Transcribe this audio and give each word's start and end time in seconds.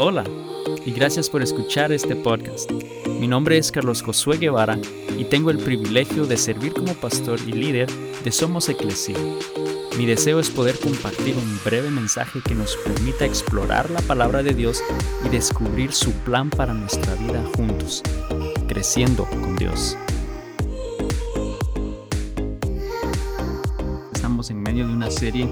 Hola 0.00 0.22
y 0.86 0.92
gracias 0.92 1.28
por 1.28 1.42
escuchar 1.42 1.90
este 1.90 2.14
podcast. 2.14 2.70
Mi 3.18 3.26
nombre 3.26 3.58
es 3.58 3.72
Carlos 3.72 4.00
Josué 4.00 4.38
Guevara 4.38 4.78
y 5.18 5.24
tengo 5.24 5.50
el 5.50 5.58
privilegio 5.58 6.24
de 6.24 6.36
servir 6.36 6.72
como 6.72 6.94
pastor 6.94 7.40
y 7.44 7.50
líder 7.50 7.90
de 8.22 8.30
Somos 8.30 8.68
Eclesia. 8.68 9.16
Mi 9.98 10.06
deseo 10.06 10.38
es 10.38 10.50
poder 10.50 10.78
compartir 10.78 11.34
un 11.34 11.58
breve 11.64 11.90
mensaje 11.90 12.38
que 12.44 12.54
nos 12.54 12.76
permita 12.76 13.24
explorar 13.24 13.90
la 13.90 14.00
palabra 14.02 14.44
de 14.44 14.54
Dios 14.54 14.80
y 15.26 15.30
descubrir 15.30 15.92
su 15.92 16.12
plan 16.12 16.48
para 16.48 16.74
nuestra 16.74 17.12
vida 17.16 17.42
juntos, 17.56 18.04
creciendo 18.68 19.24
con 19.24 19.56
Dios. 19.56 19.96
Estamos 24.14 24.48
en 24.50 24.62
medio 24.62 24.86
de 24.86 24.92
una 24.92 25.10
serie 25.10 25.48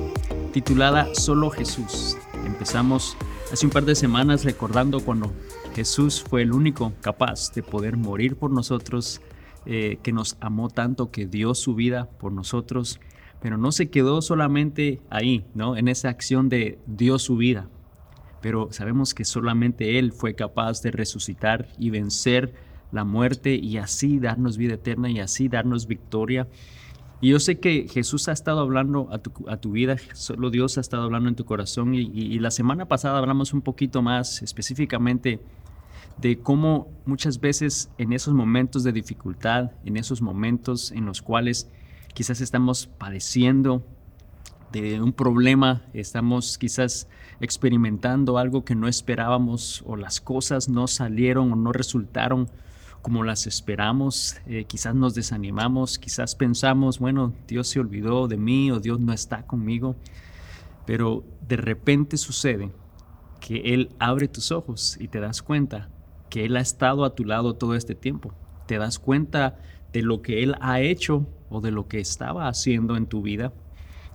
titulada 0.52 1.12
Solo 1.16 1.50
Jesús. 1.50 2.16
Empezamos 2.44 3.16
hace 3.52 3.66
un 3.66 3.72
par 3.72 3.84
de 3.84 3.94
semanas 3.94 4.44
recordando 4.44 5.00
cuando 5.00 5.32
Jesús 5.74 6.22
fue 6.22 6.42
el 6.42 6.52
único 6.52 6.92
capaz 7.00 7.52
de 7.52 7.62
poder 7.62 7.96
morir 7.96 8.36
por 8.36 8.50
nosotros, 8.50 9.20
eh, 9.66 9.98
que 10.02 10.12
nos 10.12 10.36
amó 10.40 10.68
tanto, 10.68 11.10
que 11.10 11.26
dio 11.26 11.54
su 11.54 11.74
vida 11.74 12.08
por 12.18 12.32
nosotros, 12.32 13.00
pero 13.40 13.56
no 13.56 13.72
se 13.72 13.90
quedó 13.90 14.22
solamente 14.22 15.00
ahí, 15.10 15.44
¿no? 15.54 15.76
En 15.76 15.88
esa 15.88 16.08
acción 16.08 16.48
de 16.48 16.78
dio 16.86 17.18
su 17.18 17.36
vida, 17.36 17.68
pero 18.40 18.68
sabemos 18.72 19.14
que 19.14 19.24
solamente 19.24 19.98
Él 19.98 20.12
fue 20.12 20.34
capaz 20.34 20.82
de 20.82 20.90
resucitar 20.90 21.68
y 21.78 21.90
vencer 21.90 22.54
la 22.92 23.04
muerte 23.04 23.54
y 23.54 23.76
así 23.78 24.18
darnos 24.18 24.56
vida 24.56 24.74
eterna 24.74 25.10
y 25.10 25.20
así 25.20 25.48
darnos 25.48 25.86
victoria 25.86 26.48
y 27.20 27.30
yo 27.30 27.40
sé 27.40 27.58
que 27.58 27.88
Jesús 27.88 28.28
ha 28.28 28.32
estado 28.32 28.60
hablando 28.60 29.08
a 29.10 29.56
tu, 29.56 29.70
vida, 29.70 29.96
solo 30.12 30.50
Dios 30.50 30.76
ha 30.76 30.82
estado 30.82 31.04
hablando 31.04 31.30
en 31.30 31.34
tu 31.34 31.46
corazón 31.46 31.94
y, 31.94 32.38
la 32.38 32.50
semana 32.50 32.86
pasada 32.86 33.18
hablamos 33.18 33.54
un 33.54 33.62
poquito 33.62 34.02
más 34.02 34.42
específicamente 34.42 35.40
de 36.18 36.38
cómo 36.38 36.88
muchas 37.06 37.40
veces 37.40 37.90
en 37.96 38.12
esos 38.12 38.34
momentos 38.34 38.84
de 38.84 38.92
dificultad, 38.92 39.72
en 39.84 39.96
esos 39.96 40.20
momentos 40.20 40.92
en 40.92 41.06
los 41.06 41.22
cuales 41.22 41.70
quizás 42.12 42.40
estamos 42.40 42.86
padeciendo 42.86 43.82
de 44.72 45.00
un 45.00 45.12
problema, 45.12 45.84
estamos 45.94 46.58
quizás 46.58 47.08
experimentando 47.40 48.36
algo 48.36 48.64
que 48.64 48.74
no 48.74 48.88
esperábamos 48.88 49.82
o 49.86 49.96
las 49.96 50.20
cosas 50.20 50.68
no 50.68 50.86
salieron 50.86 51.52
o 51.52 51.56
no 51.56 51.72
resultaron 51.72 52.50
como 53.06 53.22
las 53.22 53.46
esperamos, 53.46 54.34
eh, 54.48 54.64
quizás 54.64 54.92
nos 54.96 55.14
desanimamos, 55.14 55.96
quizás 55.96 56.34
pensamos, 56.34 56.98
bueno, 56.98 57.32
Dios 57.46 57.68
se 57.68 57.78
olvidó 57.78 58.26
de 58.26 58.36
mí 58.36 58.72
o 58.72 58.80
Dios 58.80 58.98
no 58.98 59.12
está 59.12 59.46
conmigo, 59.46 59.94
pero 60.86 61.22
de 61.46 61.56
repente 61.56 62.16
sucede 62.16 62.72
que 63.38 63.74
Él 63.74 63.90
abre 64.00 64.26
tus 64.26 64.50
ojos 64.50 64.96
y 64.98 65.06
te 65.06 65.20
das 65.20 65.40
cuenta 65.40 65.88
que 66.30 66.46
Él 66.46 66.56
ha 66.56 66.60
estado 66.60 67.04
a 67.04 67.14
tu 67.14 67.24
lado 67.24 67.54
todo 67.54 67.76
este 67.76 67.94
tiempo, 67.94 68.34
te 68.66 68.76
das 68.76 68.98
cuenta 68.98 69.56
de 69.92 70.02
lo 70.02 70.20
que 70.20 70.42
Él 70.42 70.56
ha 70.60 70.80
hecho 70.80 71.28
o 71.48 71.60
de 71.60 71.70
lo 71.70 71.86
que 71.86 72.00
estaba 72.00 72.48
haciendo 72.48 72.96
en 72.96 73.06
tu 73.06 73.22
vida, 73.22 73.52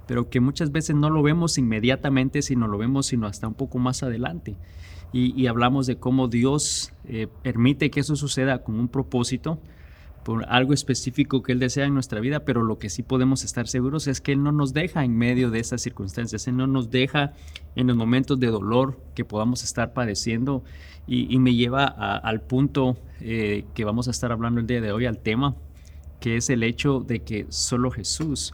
pero 0.06 0.30
que 0.30 0.42
muchas 0.42 0.73
veces 0.73 0.97
no 0.97 1.09
lo 1.09 1.23
vemos 1.23 1.58
inmediatamente, 1.58 2.42
sino 2.42 2.67
lo 2.67 2.78
vemos 2.78 3.06
sino 3.06 3.25
hasta 3.25 3.47
un 3.47 3.53
poco 3.53 3.80
más 3.80 4.03
adelante 4.03 4.58
y, 5.14 5.48
hablamos 5.48 5.88
de 5.88 5.98
cómo 5.98 6.28
Dios 6.30 6.94
eh, 7.06 7.28
permite 7.44 7.92
que 7.92 8.00
eso 8.00 8.16
suceda 8.16 8.64
con 8.64 8.80
un 8.80 8.88
propósito, 8.88 9.59
por 10.23 10.45
algo 10.50 10.73
específico 10.73 11.42
que 11.42 11.52
Él 11.52 11.59
desea 11.59 11.86
en 11.86 11.94
nuestra 11.94 12.20
vida, 12.20 12.42
pero 12.42 12.64
lo 12.64 12.78
que 12.78 12.90
sí 12.90 13.03
podemos 13.03 13.44
estar 13.44 13.68
seguros 13.68 14.08
es 14.08 14.22
que 14.22 14.34
Él 14.34 14.44
no 14.44 14.52
nos 14.52 14.73
deja 14.73 15.03
en 15.03 15.18
medio 15.18 15.50
de 15.50 15.59
esas 15.59 15.81
circunstancias, 15.81 16.48
Él 16.48 16.58
no 16.58 16.68
nos 16.68 16.92
deja 16.92 17.34
en 17.76 17.88
los 17.88 17.95
momentos 17.95 18.40
de 18.40 18.48
dolor 18.48 19.00
que 19.16 19.26
podamos 19.26 19.64
estar 19.64 19.94
padeciendo. 19.94 20.64
Y, 21.08 21.40
me 21.40 21.56
lleva 21.56 21.86
al 21.86 22.42
punto 22.42 22.96
eh, 23.20 23.66
que 23.73 23.84
vamos 23.84 24.08
a 24.08 24.12
estar 24.12 24.31
hablando 24.31 24.62
el 24.62 24.68
día 24.68 24.80
de 24.80 24.91
hoy, 24.91 25.08
al 25.08 25.18
tema, 25.18 25.56
que 26.19 26.38
es 26.38 26.50
el 26.50 26.64
hecho 26.64 27.00
de 27.02 27.22
que 27.24 27.47
solo 27.50 27.91
Jesús 27.91 28.53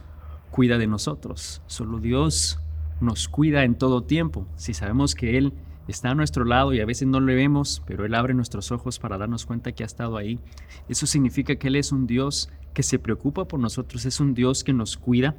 cuida 0.50 0.78
de 0.78 0.88
nosotros, 0.88 1.62
solo 1.68 2.00
Dios 2.00 2.60
nos 3.00 3.28
cuida 3.28 3.64
en 3.64 3.76
todo 3.76 4.02
tiempo, 4.02 4.48
si 4.56 4.74
sabemos 4.74 5.14
que 5.14 5.38
Él 5.38 5.54
está 5.88 6.12
a 6.12 6.16
nuestro 6.16 6.46
lado 6.46 6.74
y 6.74 6.80
a 6.80 6.86
veces 6.86 7.08
no 7.08 7.20
le 7.20 7.36
vemos, 7.36 7.82
pero 7.86 8.06
Él 8.06 8.16
abre 8.16 8.34
nuestros 8.34 8.72
ojos 8.72 9.00
para 9.00 9.18
darnos 9.18 9.46
cuenta 9.46 9.72
que 9.72 9.84
ha 9.84 9.86
estado 9.86 10.18
ahí. 10.18 10.40
Eso 10.90 11.06
significa 11.06 11.56
que 11.56 11.68
Él 11.68 11.76
es 11.76 11.92
un 11.92 12.08
Dios 12.08 12.50
que 12.74 12.84
se 12.84 13.00
preocupa 13.00 13.46
por 13.46 13.60
nosotros, 13.60 14.06
es 14.06 14.20
un 14.20 14.34
Dios 14.34 14.64
que 14.64 14.74
nos 14.74 14.98
cuida 14.98 15.36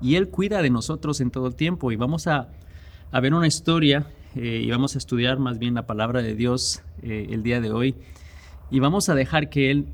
y 0.00 0.16
Él 0.16 0.28
cuida 0.28 0.62
de 0.62 0.70
nosotros 0.70 1.20
en 1.20 1.30
todo 1.30 1.46
el 1.46 1.54
tiempo. 1.54 1.92
Y 1.92 1.96
vamos 1.96 2.26
a, 2.26 2.48
ver 3.12 3.34
una 3.34 3.46
historia 3.46 4.06
eh, 4.34 4.62
y 4.64 4.70
vamos 4.70 4.94
a 4.94 4.98
estudiar 4.98 5.38
más 5.38 5.58
bien 5.58 5.74
la 5.74 5.86
palabra 5.86 6.22
de 6.22 6.34
Dios 6.34 6.82
eh, 7.02 7.28
el 7.30 7.42
día 7.42 7.60
de 7.60 7.70
hoy 7.70 7.96
y 8.70 8.78
vamos 8.78 9.08
a 9.08 9.14
dejar 9.14 9.50
que 9.50 9.70
Él 9.70 9.86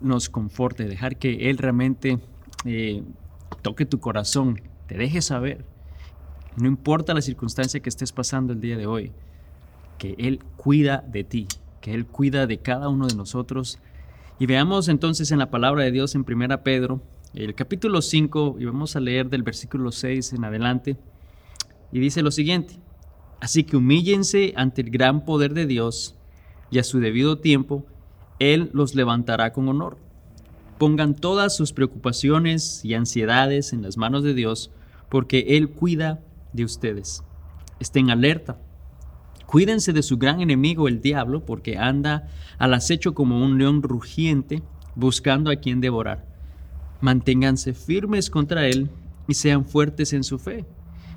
nos 0.00 0.28
conforte, 0.28 0.84
dejar 0.84 1.16
que 1.16 1.50
Él 1.50 1.58
realmente 1.58 2.18
eh, 2.64 3.02
toque 3.62 3.86
tu 3.86 4.00
corazón, 4.00 4.60
te 4.86 4.96
deje 4.96 5.22
saber 5.22 5.64
no 6.56 6.68
importa 6.68 7.14
la 7.14 7.22
circunstancia 7.22 7.80
que 7.80 7.88
estés 7.88 8.12
pasando 8.12 8.52
el 8.52 8.60
día 8.60 8.76
de 8.76 8.86
hoy, 8.86 9.12
que 9.98 10.14
Él 10.18 10.40
cuida 10.56 11.04
de 11.08 11.24
ti, 11.24 11.48
que 11.80 11.94
Él 11.94 12.06
cuida 12.06 12.46
de 12.46 12.58
cada 12.58 12.88
uno 12.88 13.06
de 13.06 13.16
nosotros. 13.16 13.78
Y 14.38 14.46
veamos 14.46 14.88
entonces 14.88 15.30
en 15.30 15.38
la 15.38 15.50
palabra 15.50 15.84
de 15.84 15.90
Dios 15.90 16.14
en 16.14 16.24
1 16.28 16.62
Pedro, 16.62 17.02
el 17.34 17.54
capítulo 17.54 18.02
5, 18.02 18.56
y 18.60 18.64
vamos 18.64 18.94
a 18.94 19.00
leer 19.00 19.28
del 19.28 19.42
versículo 19.42 19.90
6 19.90 20.34
en 20.34 20.44
adelante, 20.44 20.96
y 21.92 21.98
dice 21.98 22.22
lo 22.22 22.30
siguiente, 22.30 22.78
así 23.40 23.64
que 23.64 23.76
humíllense 23.76 24.52
ante 24.56 24.82
el 24.82 24.90
gran 24.90 25.24
poder 25.24 25.54
de 25.54 25.66
Dios, 25.66 26.14
y 26.70 26.78
a 26.78 26.84
su 26.84 27.00
debido 27.00 27.38
tiempo, 27.38 27.84
Él 28.38 28.70
los 28.72 28.94
levantará 28.94 29.52
con 29.52 29.68
honor. 29.68 29.96
Pongan 30.78 31.14
todas 31.14 31.56
sus 31.56 31.72
preocupaciones 31.72 32.84
y 32.84 32.94
ansiedades 32.94 33.72
en 33.72 33.82
las 33.82 33.96
manos 33.96 34.24
de 34.24 34.34
Dios, 34.34 34.70
porque 35.08 35.56
Él 35.56 35.70
cuida 35.70 36.20
de 36.54 36.64
ustedes. 36.64 37.22
Estén 37.78 38.08
alerta. 38.08 38.58
Cuídense 39.46 39.92
de 39.92 40.02
su 40.02 40.16
gran 40.16 40.40
enemigo, 40.40 40.88
el 40.88 41.02
diablo, 41.02 41.44
porque 41.44 41.76
anda 41.76 42.28
al 42.58 42.72
acecho 42.72 43.14
como 43.14 43.44
un 43.44 43.58
león 43.58 43.82
rugiente, 43.82 44.62
buscando 44.94 45.50
a 45.50 45.56
quien 45.56 45.82
devorar. 45.82 46.24
Manténganse 47.00 47.74
firmes 47.74 48.30
contra 48.30 48.66
él 48.66 48.88
y 49.28 49.34
sean 49.34 49.66
fuertes 49.66 50.12
en 50.12 50.24
su 50.24 50.38
fe. 50.38 50.64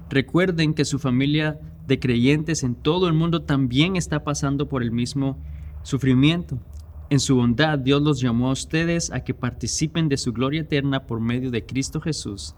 Recuerden 0.10 0.74
que 0.74 0.86
su 0.86 1.00
familia 1.00 1.60
de 1.86 2.00
creyentes 2.00 2.64
en 2.64 2.76
todo 2.76 3.08
el 3.08 3.14
mundo 3.14 3.44
también 3.44 3.96
está 3.96 4.24
pasando 4.24 4.68
por 4.68 4.84
el 4.84 4.92
mismo 4.92 5.38
sufrimiento. 5.84 6.60
En 7.10 7.20
su 7.22 7.36
bondad 7.36 7.80
Dios 7.80 8.02
los 8.02 8.20
llamó 8.20 8.50
a 8.50 8.54
ustedes 8.54 9.12
a 9.12 9.22
que 9.24 9.34
participen 9.34 10.10
de 10.10 10.18
su 10.18 10.34
gloria 10.34 10.62
eterna 10.62 11.08
por 11.08 11.22
medio 11.22 11.52
de 11.52 11.66
Cristo 11.66 12.02
Jesús. 12.02 12.56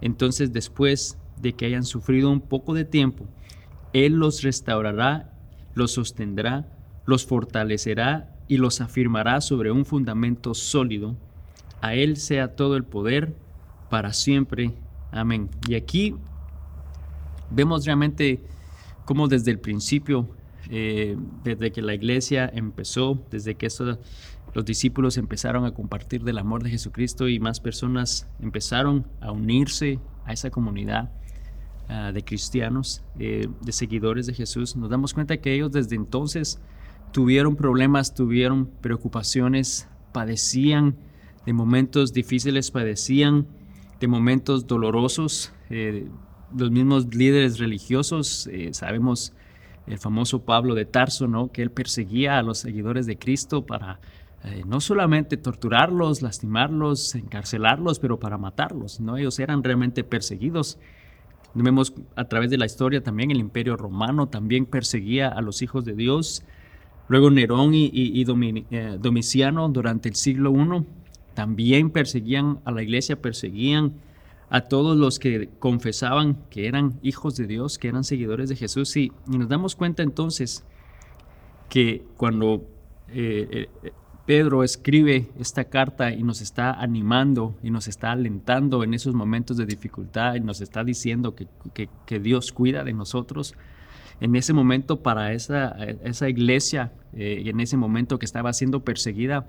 Entonces 0.00 0.52
después 0.52 1.18
de 1.42 1.52
que 1.52 1.66
hayan 1.66 1.84
sufrido 1.84 2.30
un 2.30 2.40
poco 2.40 2.72
de 2.72 2.84
tiempo, 2.84 3.26
Él 3.92 4.14
los 4.14 4.42
restaurará, 4.42 5.32
los 5.74 5.92
sostendrá, 5.92 6.66
los 7.04 7.26
fortalecerá 7.26 8.32
y 8.48 8.56
los 8.56 8.80
afirmará 8.80 9.40
sobre 9.40 9.70
un 9.70 9.84
fundamento 9.84 10.54
sólido. 10.54 11.16
A 11.80 11.94
Él 11.94 12.16
sea 12.16 12.54
todo 12.54 12.76
el 12.76 12.84
poder 12.84 13.34
para 13.90 14.12
siempre. 14.12 14.72
Amén. 15.10 15.50
Y 15.68 15.74
aquí 15.74 16.14
vemos 17.50 17.84
realmente 17.84 18.40
cómo 19.04 19.28
desde 19.28 19.50
el 19.50 19.58
principio, 19.58 20.28
eh, 20.70 21.16
desde 21.42 21.72
que 21.72 21.82
la 21.82 21.94
iglesia 21.94 22.50
empezó, 22.52 23.22
desde 23.30 23.56
que 23.56 23.68
los 24.54 24.64
discípulos 24.64 25.16
empezaron 25.16 25.64
a 25.64 25.72
compartir 25.72 26.22
del 26.24 26.38
amor 26.38 26.62
de 26.62 26.70
Jesucristo 26.70 27.28
y 27.28 27.40
más 27.40 27.60
personas 27.60 28.28
empezaron 28.40 29.06
a 29.20 29.32
unirse 29.32 29.98
a 30.24 30.32
esa 30.32 30.50
comunidad, 30.50 31.10
Ah, 31.88 32.10
de 32.10 32.24
cristianos, 32.24 33.02
eh, 33.18 33.48
de 33.60 33.72
seguidores 33.72 34.26
de 34.26 34.32
Jesús, 34.32 34.76
nos 34.76 34.88
damos 34.88 35.12
cuenta 35.12 35.36
que 35.36 35.52
ellos 35.52 35.72
desde 35.72 35.94
entonces 35.94 36.58
tuvieron 37.12 37.54
problemas, 37.54 38.14
tuvieron 38.14 38.66
preocupaciones, 38.80 39.88
padecían 40.12 40.96
de 41.44 41.52
momentos 41.52 42.14
difíciles, 42.14 42.70
padecían 42.70 43.46
de 44.00 44.06
momentos 44.06 44.66
dolorosos. 44.66 45.52
Eh, 45.68 46.08
los 46.56 46.70
mismos 46.70 47.14
líderes 47.14 47.58
religiosos, 47.58 48.46
eh, 48.46 48.72
sabemos 48.72 49.34
el 49.86 49.98
famoso 49.98 50.46
Pablo 50.46 50.74
de 50.74 50.86
Tarso, 50.86 51.26
¿no? 51.26 51.52
que 51.52 51.60
él 51.60 51.72
perseguía 51.72 52.38
a 52.38 52.42
los 52.42 52.58
seguidores 52.58 53.04
de 53.04 53.18
Cristo 53.18 53.66
para 53.66 54.00
no 54.66 54.80
solamente 54.80 55.36
torturarlos, 55.36 56.20
lastimarlos, 56.20 57.14
encarcelarlos, 57.14 58.00
pero 58.00 58.18
para 58.18 58.38
matarlos. 58.38 58.98
¿no? 58.98 59.16
Ellos 59.16 59.38
eran 59.38 59.62
realmente 59.62 60.02
perseguidos. 60.02 60.78
Vemos 61.54 61.92
a 62.16 62.24
través 62.24 62.50
de 62.50 62.58
la 62.58 62.66
historia 62.66 63.02
también 63.02 63.30
el 63.30 63.38
imperio 63.38 63.76
romano 63.76 64.28
también 64.28 64.64
perseguía 64.64 65.28
a 65.28 65.42
los 65.42 65.62
hijos 65.62 65.84
de 65.84 65.94
Dios. 65.94 66.44
Luego 67.08 67.30
Nerón 67.30 67.74
y, 67.74 68.24
eh, 68.70 68.96
Domiciano 68.98 69.68
durante 69.68 70.08
el 70.08 70.14
siglo 70.14 70.52
I 70.52 70.84
también 71.34 71.90
perseguían 71.90 72.60
a 72.64 72.72
la 72.72 72.82
iglesia, 72.82 73.20
perseguían 73.20 73.92
a 74.48 74.62
todos 74.62 74.96
los 74.96 75.18
que 75.18 75.48
confesaban 75.58 76.36
que 76.50 76.66
eran 76.68 76.98
hijos 77.02 77.36
de 77.36 77.46
Dios, 77.46 77.78
que 77.78 77.88
eran 77.88 78.04
seguidores 78.04 78.48
de 78.48 78.56
Jesús. 78.56 78.96
Y, 78.96 79.12
y 79.30 79.38
nos 79.38 79.48
damos 79.48 79.76
cuenta 79.76 80.02
entonces 80.02 80.64
que 81.68 82.04
cuando 82.18 82.66
eh, 83.14 83.68
eh, 83.82 83.92
Pedro 84.26 84.62
escribe 84.62 85.30
esta 85.38 85.64
carta 85.64 86.12
y 86.12 86.22
nos 86.22 86.40
está 86.40 86.72
animando 86.72 87.56
y 87.62 87.70
nos 87.70 87.88
está 87.88 88.12
alentando 88.12 88.84
en 88.84 88.94
esos 88.94 89.14
momentos 89.14 89.56
de 89.56 89.66
dificultad 89.66 90.36
y 90.36 90.40
nos 90.40 90.60
está 90.60 90.84
diciendo 90.84 91.34
que, 91.34 91.48
que, 92.06 92.20
Dios 92.20 92.52
cuida 92.52 92.84
de 92.84 92.92
nosotros, 92.92 93.54
en 94.20 94.36
ese 94.36 94.52
momento 94.52 95.02
para 95.02 95.32
esa, 95.32 95.70
esa 96.04 96.28
iglesia 96.28 96.92
y 97.12 97.48
en 97.48 97.58
ese 97.58 97.76
momento 97.76 98.20
que 98.20 98.26
estaba 98.26 98.52
siendo 98.52 98.84
perseguida, 98.84 99.46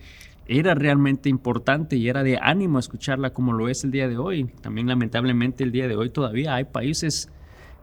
era 0.47 0.73
realmente 0.73 1.29
importante 1.29 1.95
y 1.95 2.09
era 2.09 2.23
de 2.23 2.37
ánimo 2.41 2.79
escucharla 2.79 3.31
como 3.31 3.53
lo 3.53 3.69
es 3.69 3.83
el 3.83 3.91
día 3.91 4.07
de 4.07 4.17
hoy. 4.17 4.45
También 4.61 4.87
lamentablemente 4.87 5.63
el 5.63 5.71
día 5.71 5.87
de 5.87 5.95
hoy 5.95 6.09
todavía 6.09 6.55
hay 6.55 6.65
países 6.65 7.29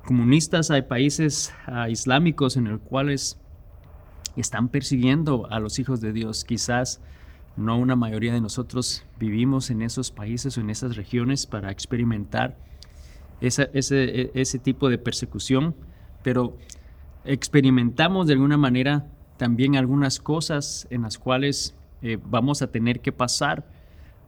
comunistas, 0.04 0.70
hay 0.70 0.82
países 0.82 1.54
ah, 1.66 1.88
islámicos 1.88 2.56
en 2.56 2.64
los 2.64 2.80
cuales 2.80 3.38
están 4.36 4.68
persiguiendo 4.68 5.46
a 5.50 5.60
los 5.60 5.78
hijos 5.78 6.00
de 6.00 6.12
Dios. 6.12 6.44
Quizás 6.44 7.00
no 7.56 7.78
una 7.78 7.96
mayoría 7.96 8.32
de 8.32 8.40
nosotros 8.40 9.04
vivimos 9.18 9.70
en 9.70 9.82
esos 9.82 10.10
países 10.10 10.56
o 10.56 10.60
en 10.60 10.70
esas 10.70 10.96
regiones 10.96 11.46
para 11.46 11.70
experimentar 11.70 12.56
ese, 13.40 13.70
e, 13.72 14.30
ese 14.34 14.58
tipo 14.58 14.88
de 14.88 14.98
persecución, 14.98 15.74
pero 16.22 16.56
experimentamos 17.24 18.26
de 18.26 18.34
alguna 18.34 18.56
manera 18.56 19.06
también 19.36 19.76
algunas 19.76 20.20
cosas 20.20 20.86
en 20.90 21.02
las 21.02 21.18
cuales 21.18 21.74
eh, 22.02 22.18
vamos 22.24 22.62
a 22.62 22.70
tener 22.70 23.00
que 23.00 23.12
pasar 23.12 23.64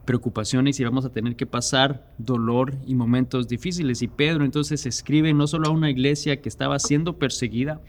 preocupaciones 0.05 0.79
y 0.79 0.83
vamos 0.83 1.05
a 1.05 1.09
tener 1.09 1.35
que 1.35 1.45
pasar 1.45 2.11
dolor 2.17 2.75
y 2.85 2.95
momentos 2.95 3.47
difíciles. 3.47 4.01
Y 4.01 4.07
Pedro 4.07 4.43
entonces 4.43 4.85
escribe 4.85 5.33
no 5.33 5.47
solo 5.47 5.69
a 5.69 5.71
una 5.71 5.89
iglesia 5.89 6.41
que 6.41 6.49
estaba 6.49 6.77
siendo 6.79 7.17
perseguida, 7.17 7.79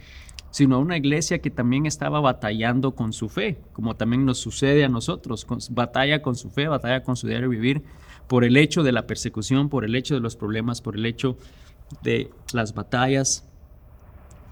sino 0.55 0.77
a 0.77 0.79
una 0.79 0.97
iglesia 0.97 1.41
que 1.41 1.51
también 1.51 1.85
estaba 1.85 2.21
batallando 2.21 2.95
con 2.95 3.13
su 3.13 3.29
fe, 3.29 3.59
como 3.73 3.97
también 3.97 4.25
nos 4.25 4.39
sucede 4.39 4.85
a 4.85 4.89
nosotros, 4.89 5.49
batalla 5.71 6.23
con 6.23 6.37
su 6.37 6.49
fe, 6.49 6.69
batalla 6.69 7.03
con 7.03 7.17
su 7.17 7.27
diario 7.27 7.49
vivir, 7.49 7.83
por 8.29 8.45
el 8.45 8.57
hecho 8.57 8.85
de 8.85 8.93
la 8.93 9.05
persecución, 9.09 9.69
por 9.69 9.85
el 9.85 9.97
hecho 9.97 10.15
de 10.15 10.21
los 10.21 10.37
problemas, 10.37 10.81
por 10.81 10.95
el 10.95 11.07
hecho 11.07 11.37
de 12.05 12.31
las 12.53 12.73
batallas. 12.73 13.45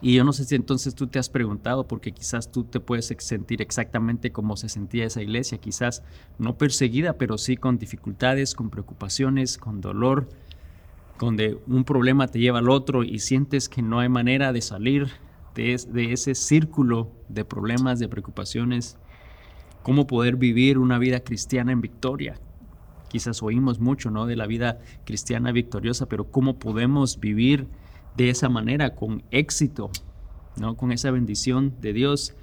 Y 0.00 0.16
yo 0.16 0.25
no 0.25 0.32
sé 0.32 0.44
si 0.44 0.56
entonces 0.56 0.96
tú 0.96 1.06
te 1.06 1.20
has 1.20 1.28
preguntado, 1.28 1.87
porque 1.87 2.10
quizás 2.10 2.50
tú 2.50 2.64
te 2.64 2.81
puedes 2.81 3.14
sentir 3.19 3.62
exactamente 3.62 4.32
como 4.32 4.56
se 4.56 4.69
sentía 4.69 5.04
esa 5.04 5.22
iglesia, 5.22 5.58
quizás 5.58 6.02
no 6.37 6.58
perseguida, 6.58 7.12
pero 7.12 7.38
sí 7.38 7.56
con 7.56 7.78
dificultades, 7.78 8.56
con 8.56 8.70
preocupaciones, 8.70 9.56
con 9.56 9.81
dolor, 9.81 10.28
donde 11.20 11.60
un 11.69 11.84
problema 11.84 12.26
te 12.26 12.40
lleva 12.40 12.58
al 12.58 12.70
otro 12.70 13.04
y 13.04 13.20
sientes 13.20 13.69
que 13.69 13.82
no 13.82 14.00
hay 14.00 14.08
manera 14.08 14.52
de 14.52 14.62
salir 14.62 15.12
de, 15.54 16.12
ese 16.12 16.34
círculo 16.34 17.12
de 17.28 17.44
problemas, 17.44 17.99
de 17.99 18.08
preocupaciones. 18.08 18.96
¿Cómo 19.82 20.06
poder 20.06 20.37
vivir 20.37 20.78
una 20.78 20.99
vida 20.99 21.20
cristiana 21.20 21.72
en 21.72 21.81
victoria? 21.81 22.38
Quizás 23.08 23.43
oímos 23.43 23.78
mucho 23.78 24.10
¿no? 24.10 24.26
de 24.26 24.37
la 24.37 24.46
vida 24.46 24.81
cristiana 25.04 25.52
victoriosa, 25.52 26.06
pero 26.06 26.31
¿cómo 26.31 26.58
podemos 26.58 27.20
vivir? 27.20 27.69
de 28.16 28.31
esa 28.31 28.49
manera, 28.49 28.94
con 28.94 29.22
éxito, 29.31 29.90
¿no? 30.56 30.76
con 30.76 30.93
esa 30.93 31.10
bendición 31.10 31.75
de 31.81 31.93
Dios. 31.93 32.34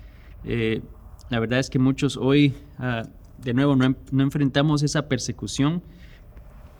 Eh, 0.43 0.81
la 1.29 1.39
verdad 1.39 1.59
es 1.59 1.69
que 1.69 1.79
muchos 1.79 2.17
hoy, 2.17 2.55
ah, 2.79 3.03
de 3.37 3.53
nuevo, 3.53 3.75
no, 3.75 3.95
enfrentamos 4.23 4.83
esa 4.83 5.07
persecución, 5.07 5.83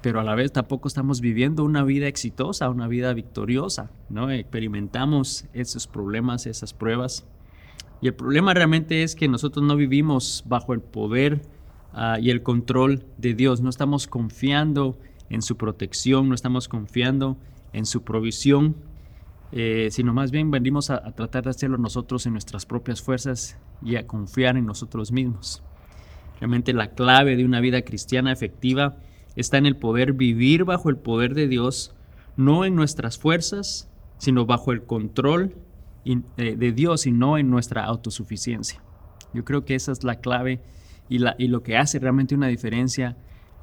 pero 0.01 0.19
a 0.19 0.23
la 0.23 0.35
vez 0.35 0.51
tampoco 0.51 0.87
estamos 0.87 1.19
viviendo 1.21 1.63
una 1.63 1.83
vida 1.83 2.07
exitosa, 2.07 2.69
una 2.69 2.87
vida 2.87 3.13
victoriosa, 3.13 3.91
¿no? 4.09 4.31
Experimentamos 4.31 5.45
esos 5.53 5.87
problemas, 5.87 6.45
esas 6.45 6.73
pruebas. 6.73 7.25
Y 8.01 8.07
el 8.07 8.13
problema 8.13 8.53
realmente 8.53 9.03
es 9.03 9.15
que 9.15 9.27
nosotros 9.27 9.65
no 9.65 9.75
vivimos 9.75 10.43
bajo 10.47 10.73
el 10.73 10.79
poder 10.79 11.41
ah, 11.93 12.17
y 12.21 12.29
el 12.29 12.43
control 12.43 13.03
de 13.17 13.33
Dios, 13.33 13.59
no 13.61 13.69
estamos 13.69 14.07
confiando 14.07 14.97
en 15.29 15.41
su 15.41 15.57
protección, 15.57 16.29
no 16.29 16.35
estamos 16.35 16.69
confiando 16.69 17.37
en 17.73 17.85
su 17.85 18.03
provisión, 18.03 18.75
eh, 19.51 19.89
sino 19.91 20.13
más 20.13 20.31
bien 20.31 20.49
venimos 20.49 20.89
a, 20.91 21.11
tratar 21.11 21.43
de 21.43 21.49
hacerlo 21.49 21.77
nosotros 21.77 22.25
en 22.25 22.33
nuestras 22.33 22.65
propias 22.65 23.01
fuerzas 23.01 23.57
y 23.83 23.95
a 23.95 24.07
confiar 24.07 24.57
en 24.57 24.65
nosotros 24.65 25.11
mismos. 25.11 25.61
Realmente 26.39 26.71
la 26.71 26.91
clave 26.91 27.35
de 27.35 27.43
una 27.43 27.59
vida 27.59 27.81
cristiana 27.81 28.31
efectiva 28.31 28.97
está 29.35 29.57
en 29.57 29.65
el 29.65 29.75
poder 29.75 30.13
vivir 30.13 30.63
bajo 30.63 30.89
el 30.89 30.97
poder 30.97 31.33
de 31.33 31.47
Dios, 31.47 31.95
no 32.37 32.65
en 32.65 32.75
nuestras 32.75 33.17
fuerzas, 33.17 33.89
sino 34.17 34.45
bajo 34.45 34.71
el 34.71 34.83
control 34.83 35.55
eh, 36.05 36.55
de 36.55 36.71
Dios 36.71 37.05
y 37.05 37.11
no 37.11 37.37
en 37.37 37.49
nuestra 37.49 37.83
autosuficiencia. 37.83 38.81
Yo 39.33 39.45
creo 39.45 39.65
que 39.65 39.75
esa 39.75 39.91
es 39.91 40.03
la 40.03 40.15
clave 40.15 40.61
y, 41.09 41.19
lo 41.19 41.63
que 41.63 41.77
hace 41.77 41.99
realmente 41.99 42.35
una 42.35 42.47
diferencia 42.47 43.17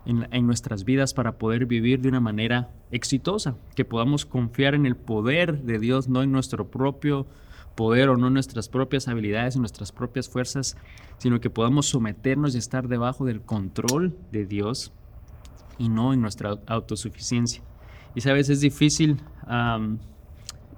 en, 0.05 0.47
nuestras 0.47 0.85
vidas 0.85 1.15
para 1.15 1.39
poder 1.39 1.67
vivir 1.67 2.01
de 2.01 2.09
una 2.09 2.21
manera 2.21 2.71
exitosa, 2.91 3.57
que 3.75 3.85
podamos 3.85 4.27
confiar 4.27 4.75
en 4.75 4.87
el 4.87 4.97
poder 4.97 5.63
de 5.63 5.79
Dios, 5.79 6.09
no 6.09 6.23
en 6.23 6.31
nuestro 6.31 6.71
propio 6.71 7.27
poder 7.75 8.09
o 8.09 8.17
no 8.17 8.29
en 8.29 8.35
nuestras 8.35 8.69
propias 8.69 9.09
habilidades, 9.09 9.57
en 9.57 9.63
nuestras 9.63 9.93
propias 9.93 10.29
fuerzas, 10.29 10.77
sino 11.19 11.41
que 11.41 11.51
podamos 11.51 11.87
someternos 11.87 12.55
y 12.55 12.59
estar 12.59 12.89
debajo 12.89 13.25
del 13.25 13.43
control 13.43 14.17
de 14.33 14.47
Dios 14.47 14.93
y 15.79 15.89
no 15.89 16.13
en 16.13 16.21
nuestra 16.21 16.59
autosuficiencia. 16.67 17.63
Y 18.15 18.21
sabes, 18.21 18.49
es 18.49 18.61
difícil 18.61 19.21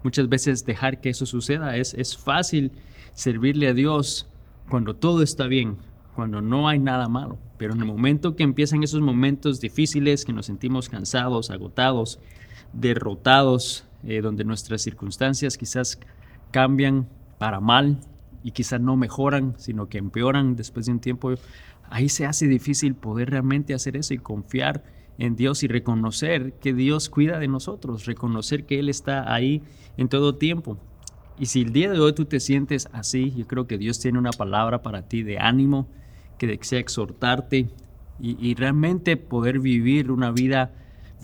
muchas 0.02 0.28
veces 0.28 0.64
dejar 0.64 1.00
que 1.00 1.10
eso 1.10 1.26
suceda. 1.26 1.76
Es, 1.76 1.94
es 1.94 2.16
fácil 2.16 2.72
servirle 3.12 3.68
a 3.68 3.74
Dios 3.74 4.28
cuando 4.68 4.94
todo 4.94 5.22
está 5.22 5.46
bien, 5.46 5.78
cuando 6.14 6.40
no 6.40 6.68
hay 6.68 6.78
nada 6.78 7.08
malo. 7.08 7.38
Pero 7.56 7.74
en 7.74 7.80
el 7.80 7.86
momento 7.86 8.36
que 8.36 8.42
empiezan 8.44 8.82
esos 8.82 9.00
momentos 9.00 9.60
difíciles, 9.60 10.24
que 10.24 10.32
nos 10.32 10.46
sentimos 10.46 10.88
cansados, 10.88 11.50
agotados, 11.50 12.20
derrotados, 12.72 13.84
eh, 14.04 14.20
donde 14.20 14.44
nuestras 14.44 14.82
circunstancias 14.82 15.56
quizás 15.56 15.98
cambian 16.50 17.08
para 17.38 17.60
mal 17.60 17.98
y 18.44 18.52
quizás 18.52 18.80
no 18.80 18.96
mejoran, 18.96 19.54
sino 19.58 19.88
que 19.88 19.98
empeoran 19.98 20.54
después 20.54 20.86
de 20.86 20.92
un 20.92 21.00
tiempo, 21.00 21.34
ahí 21.90 22.08
se 22.08 22.26
hace 22.26 22.46
difícil 22.46 22.94
poder 22.94 23.30
realmente 23.30 23.74
hacer 23.74 23.96
eso 23.96 24.14
y 24.14 24.18
confiar 24.18 24.84
en 25.18 25.36
Dios 25.36 25.62
y 25.62 25.68
reconocer 25.68 26.52
que 26.54 26.72
Dios 26.72 27.08
cuida 27.08 27.38
de 27.38 27.48
nosotros, 27.48 28.06
reconocer 28.06 28.64
que 28.64 28.78
Él 28.78 28.88
está 28.88 29.32
ahí 29.32 29.62
en 29.96 30.08
todo 30.08 30.36
tiempo. 30.36 30.78
Y 31.38 31.46
si 31.46 31.62
el 31.62 31.72
día 31.72 31.90
de 31.90 32.00
hoy 32.00 32.12
tú 32.12 32.24
te 32.24 32.40
sientes 32.40 32.88
así, 32.92 33.32
yo 33.36 33.46
creo 33.46 33.66
que 33.66 33.78
Dios 33.78 34.00
tiene 34.00 34.18
una 34.18 34.30
palabra 34.30 34.82
para 34.82 35.02
ti 35.02 35.22
de 35.22 35.38
ánimo, 35.38 35.88
que 36.38 36.46
desea 36.46 36.78
exhortarte 36.78 37.68
y, 38.20 38.54
realmente 38.54 39.16
poder 39.16 39.60
vivir 39.60 40.10
una 40.10 40.32
vida 40.32 40.72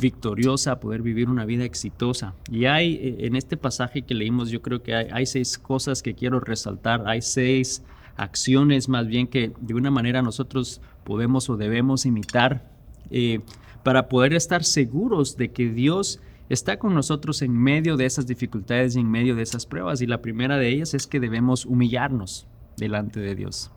victoriosa, 0.00 0.78
poder 0.78 1.02
vivir 1.02 1.28
una 1.28 1.44
vida 1.44 1.64
exitosa. 1.64 2.34
Y 2.50 2.66
hay 2.66 2.94
eh, 2.94 3.16
en 3.26 3.34
este 3.34 3.56
pasaje 3.56 4.02
que 4.02 4.14
leímos, 4.14 4.50
yo 4.50 4.62
creo 4.62 4.82
que 4.82 4.94
hay, 4.94 5.26
seis 5.26 5.58
cosas 5.58 6.02
que 6.02 6.14
quiero 6.14 6.38
resaltar, 6.38 7.04
hay 7.06 7.20
seis 7.20 7.82
acciones 8.16 8.88
más 8.88 9.06
bien 9.06 9.26
que 9.26 9.52
de 9.60 9.74
una 9.74 9.90
manera 9.90 10.22
nosotros 10.22 10.80
podemos 11.04 11.50
o 11.50 11.56
debemos 11.56 12.06
imitar 12.06 12.70
eh, 13.10 13.40
para 13.82 14.08
poder 14.08 14.34
estar 14.34 14.64
seguros 14.64 15.36
de 15.36 15.52
que 15.52 15.68
Dios 15.68 16.20
está 16.48 16.78
con 16.78 16.94
nosotros 16.94 17.42
en 17.42 17.56
medio 17.56 17.96
de 17.96 18.06
esas 18.06 18.26
dificultades 18.26 18.96
y 18.96 19.00
en 19.00 19.10
medio 19.10 19.34
de 19.34 19.42
esas 19.42 19.66
pruebas. 19.66 20.00
Y 20.00 20.06
la 20.06 20.22
primera 20.22 20.56
de 20.56 20.68
ellas 20.68 20.94
es 20.94 21.06
que 21.06 21.20
debemos 21.20 21.66
humillarnos 21.66 22.46
delante 22.76 23.20
de 23.20 23.34
Dios 23.34 23.70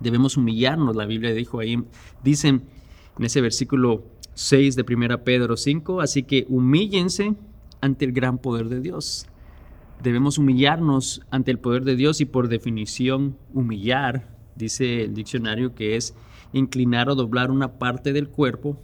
debemos 0.00 0.36
humillarnos. 0.36 0.96
La 0.96 1.06
Biblia 1.06 1.32
dijo 1.32 1.60
ahí, 1.60 1.82
dicen 2.24 2.62
en 3.18 3.24
ese 3.24 3.40
versículo 3.40 4.04
6 4.34 4.76
de 4.76 4.84
1 4.88 5.22
Pedro 5.22 5.56
5, 5.56 6.00
así 6.00 6.22
que 6.22 6.46
humíllense 6.48 7.34
ante 7.80 8.06
el 8.06 8.12
gran 8.12 8.38
poder 8.38 8.68
de 8.68 8.80
Dios. 8.80 9.26
Debemos 10.02 10.38
humillarnos 10.38 11.20
ante 11.30 11.50
el 11.50 11.58
poder 11.58 11.84
de 11.84 11.96
Dios 11.96 12.20
y 12.20 12.24
por 12.24 12.48
definición 12.48 13.36
humillar, 13.52 14.34
dice 14.56 15.04
el 15.04 15.14
diccionario, 15.14 15.74
que 15.74 15.96
es 15.96 16.14
inclinar 16.52 17.10
o 17.10 17.14
doblar 17.14 17.50
una 17.50 17.78
parte 17.78 18.12
del 18.12 18.28
cuerpo, 18.28 18.80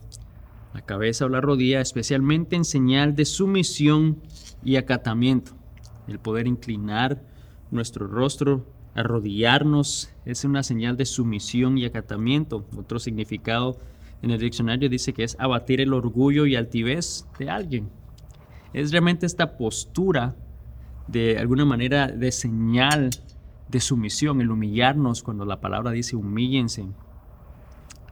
la 0.74 0.82
cabeza 0.82 1.24
o 1.24 1.28
la 1.28 1.40
rodilla, 1.40 1.80
especialmente 1.80 2.54
en 2.54 2.66
señal 2.66 3.16
de 3.16 3.24
sumisión 3.24 4.20
y 4.62 4.76
acatamiento. 4.76 5.52
El 6.06 6.18
poder 6.18 6.46
inclinar 6.46 7.22
nuestro 7.70 8.06
rostro 8.06 8.66
Arrodillarnos 8.96 10.10
es 10.24 10.44
una 10.44 10.62
señal 10.62 10.96
de 10.96 11.04
sumisión 11.04 11.76
y 11.76 11.84
acatamiento. 11.84 12.66
Otro 12.78 12.98
significado 12.98 13.76
en 14.22 14.30
el 14.30 14.40
diccionario 14.40 14.88
dice 14.88 15.12
que 15.12 15.22
es 15.22 15.36
abatir 15.38 15.82
el 15.82 15.92
orgullo 15.92 16.46
y 16.46 16.56
altivez 16.56 17.26
de 17.38 17.50
alguien. 17.50 17.90
Es 18.72 18.92
realmente 18.92 19.26
esta 19.26 19.58
postura 19.58 20.34
de 21.08 21.38
alguna 21.38 21.64
manera 21.64 22.08
de 22.08 22.32
señal 22.32 23.10
de 23.68 23.80
sumisión, 23.80 24.40
el 24.40 24.50
humillarnos 24.50 25.22
cuando 25.22 25.44
la 25.44 25.60
palabra 25.60 25.90
dice 25.90 26.16
humíllense. 26.16 26.86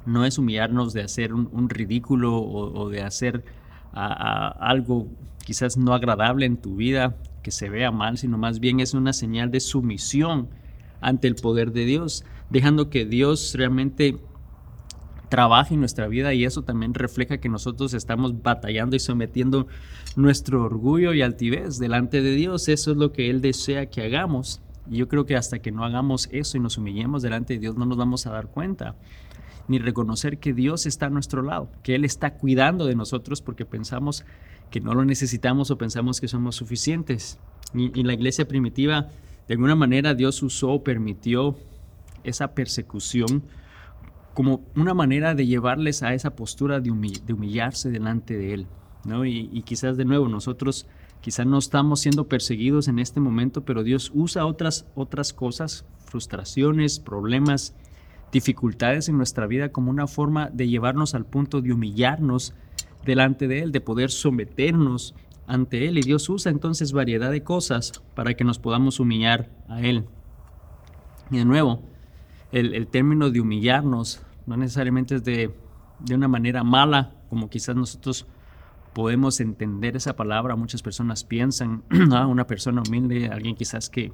No 0.07 0.25
es 0.25 0.39
humillarnos 0.39 0.93
de 0.93 1.03
hacer 1.03 1.33
un, 1.33 1.69
ridículo 1.69 2.37
o, 2.37 2.91
de 2.91 3.03
hacer 3.03 3.45
algo 3.93 5.09
quizás 5.45 5.77
no 5.77 5.95
agradable 5.95 6.47
en 6.47 6.57
tu 6.57 6.77
vida, 6.77 7.17
que 7.43 7.51
se 7.51 7.69
vea 7.69 7.91
mal, 7.91 8.19
sino 8.19 8.39
más 8.39 8.59
bien 8.59 8.81
es 8.81 8.95
una 8.95 9.13
señal 9.13 9.51
de 9.51 9.61
sumisión 9.61 10.49
ante 11.01 11.29
el 11.29 11.37
poder 11.37 11.73
de 11.73 11.85
Dios, 11.85 12.25
dejando 12.51 12.91
que 12.91 13.05
Dios 13.05 13.55
realmente 13.57 14.19
trabaje 15.35 15.75
en 15.75 15.81
nuestra 15.81 16.07
vida 16.07 16.33
y 16.33 16.45
eso 16.45 16.63
también 16.63 16.95
refleja 16.95 17.39
que 17.39 17.49
nosotros 17.49 17.93
estamos 17.93 18.41
batallando 18.41 18.95
y 18.95 19.01
sometiendo 19.01 19.67
nuestro 20.15 20.63
orgullo 20.63 21.13
y 21.13 21.23
altivez 21.23 21.81
delante 21.81 22.23
de 22.23 22.37
Dios. 22.37 22.69
Eso 22.69 22.93
es 22.93 22.97
lo 22.97 23.11
que 23.11 23.31
Él 23.31 23.41
desea 23.41 23.87
que 23.87 24.03
hagamos. 24.03 24.61
Y 24.89 24.99
yo 24.99 25.09
creo 25.09 25.27
que 25.27 25.35
hasta 25.35 25.59
que 25.59 25.73
no 25.73 25.85
hagamos 25.85 26.29
eso 26.31 26.57
y 26.57 26.61
nos 26.61 26.79
humillemos 26.79 27.21
delante 27.21 27.55
de 27.55 27.59
Dios 27.59 27.77
no 27.77 27.85
nos 27.85 27.99
vamos 27.99 28.29
a 28.29 28.31
dar 28.31 28.47
cuenta 28.47 28.95
ni 29.67 29.81
reconocer 29.81 30.39
que 30.39 30.53
Dios 30.53 30.87
está 30.87 31.07
a 31.07 31.11
nuestro 31.11 31.43
lado, 31.43 31.69
que 31.83 31.97
Él 31.97 32.05
está 32.05 32.35
cuidando 32.35 32.87
de 32.87 32.95
nosotros 32.95 33.43
porque 33.43 33.65
pensamos 33.65 34.25
que 34.71 34.79
no 34.81 34.95
lo 34.95 35.05
necesitamos 35.05 35.73
o 35.73 35.79
pensamos 35.79 36.21
que 36.21 36.29
somos 36.29 36.55
suficientes. 36.55 37.41
Y, 37.75 38.05
la 38.05 38.13
iglesia 38.13 38.47
primitiva, 38.47 39.09
de 39.49 39.55
alguna 39.55 39.75
manera, 39.75 40.15
Dios 40.15 40.41
usó 40.45 40.71
o 40.75 40.85
permitió 40.85 41.57
esa 42.23 42.55
persecución 42.55 43.43
como 44.35 44.65
una 44.77 44.95
manera 44.95 45.35
de 45.35 45.47
llevarles 45.47 46.03
a 46.03 46.13
esa 46.13 46.37
postura 46.37 46.81
de, 46.81 46.91
humillarse 46.91 47.91
delante 47.91 48.37
de 48.37 48.55
Él. 48.55 48.67
¿no? 49.05 49.25
Y, 49.25 49.49
y, 49.53 49.63
quizás 49.63 49.97
de 49.97 50.05
nuevo 50.05 50.29
nosotros 50.29 50.87
quizás 51.21 51.47
no 51.47 51.59
estamos 51.59 52.01
siendo 52.01 52.29
perseguidos 52.29 52.89
en 52.89 52.99
este 52.99 53.21
momento, 53.21 53.65
pero 53.65 53.83
Dios 53.83 54.11
usa 54.15 54.45
otras, 54.45 54.87
otras 54.95 55.33
cosas, 55.33 55.87
frustraciones, 56.05 57.01
problemas, 57.01 57.75
dificultades 58.35 59.09
en 59.09 59.17
nuestra 59.17 59.47
vida 59.47 59.71
como 59.71 59.91
una 59.91 60.07
forma 60.07 60.51
de 60.51 60.69
llevarnos 60.69 61.15
al 61.15 61.25
punto 61.25 61.63
de 61.63 61.73
humillarnos 61.73 62.53
delante 63.05 63.47
de 63.49 63.61
Él, 63.61 63.73
de 63.73 63.81
poder 63.81 64.11
someternos 64.11 65.15
ante 65.47 65.87
Él. 65.89 65.99
Y 65.99 66.03
Dios 66.03 66.29
usa 66.29 66.51
entonces 66.51 66.93
variedad 66.93 67.31
de 67.31 67.43
cosas 67.43 68.03
para 68.15 68.35
que 68.35 68.45
nos 68.45 68.59
podamos 68.59 68.99
humillar 69.01 69.51
a 69.69 69.81
Él. 69.83 70.05
Y 71.31 71.39
de 71.39 71.45
nuevo, 71.45 71.83
el, 72.53 72.87
término 72.87 73.31
de 73.31 73.41
humillarnos 73.41 74.21
no 74.47 74.57
necesariamente 74.57 75.17
es 75.17 75.25
de, 75.25 75.55
de 76.01 76.15
una 76.15 76.29
manera 76.29 76.65
mala, 76.65 77.15
como 77.31 77.49
quizás 77.49 77.77
nosotros 77.77 78.27
podemos 78.93 79.41
entender 79.41 79.97
esa 79.97 80.17
palabra. 80.17 80.57
Muchas 80.57 80.83
personas 80.83 81.25
piensan, 81.25 81.83
a 82.13 82.27
una 82.29 82.47
persona 82.47 82.83
humilde, 82.87 83.29
alguien 83.29 83.57
quizás 83.57 83.91
que 83.91 84.13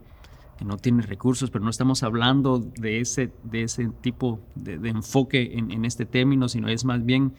que 0.61 0.67
no 0.67 0.77
tiene 0.77 1.01
recursos, 1.01 1.51
pero 1.51 1.65
no 1.65 1.71
estamos 1.71 2.03
hablando 2.03 2.59
de 2.59 3.01
ese, 3.01 3.33
de 3.45 3.63
ese 3.63 3.89
tipo 4.03 4.41
de, 4.55 4.75
enfoque 4.91 5.57
en, 5.57 5.71
en, 5.71 5.87
este 5.87 6.05
término, 6.05 6.51
sino 6.51 6.69
es 6.69 6.85
más 6.85 7.03
bien 7.03 7.33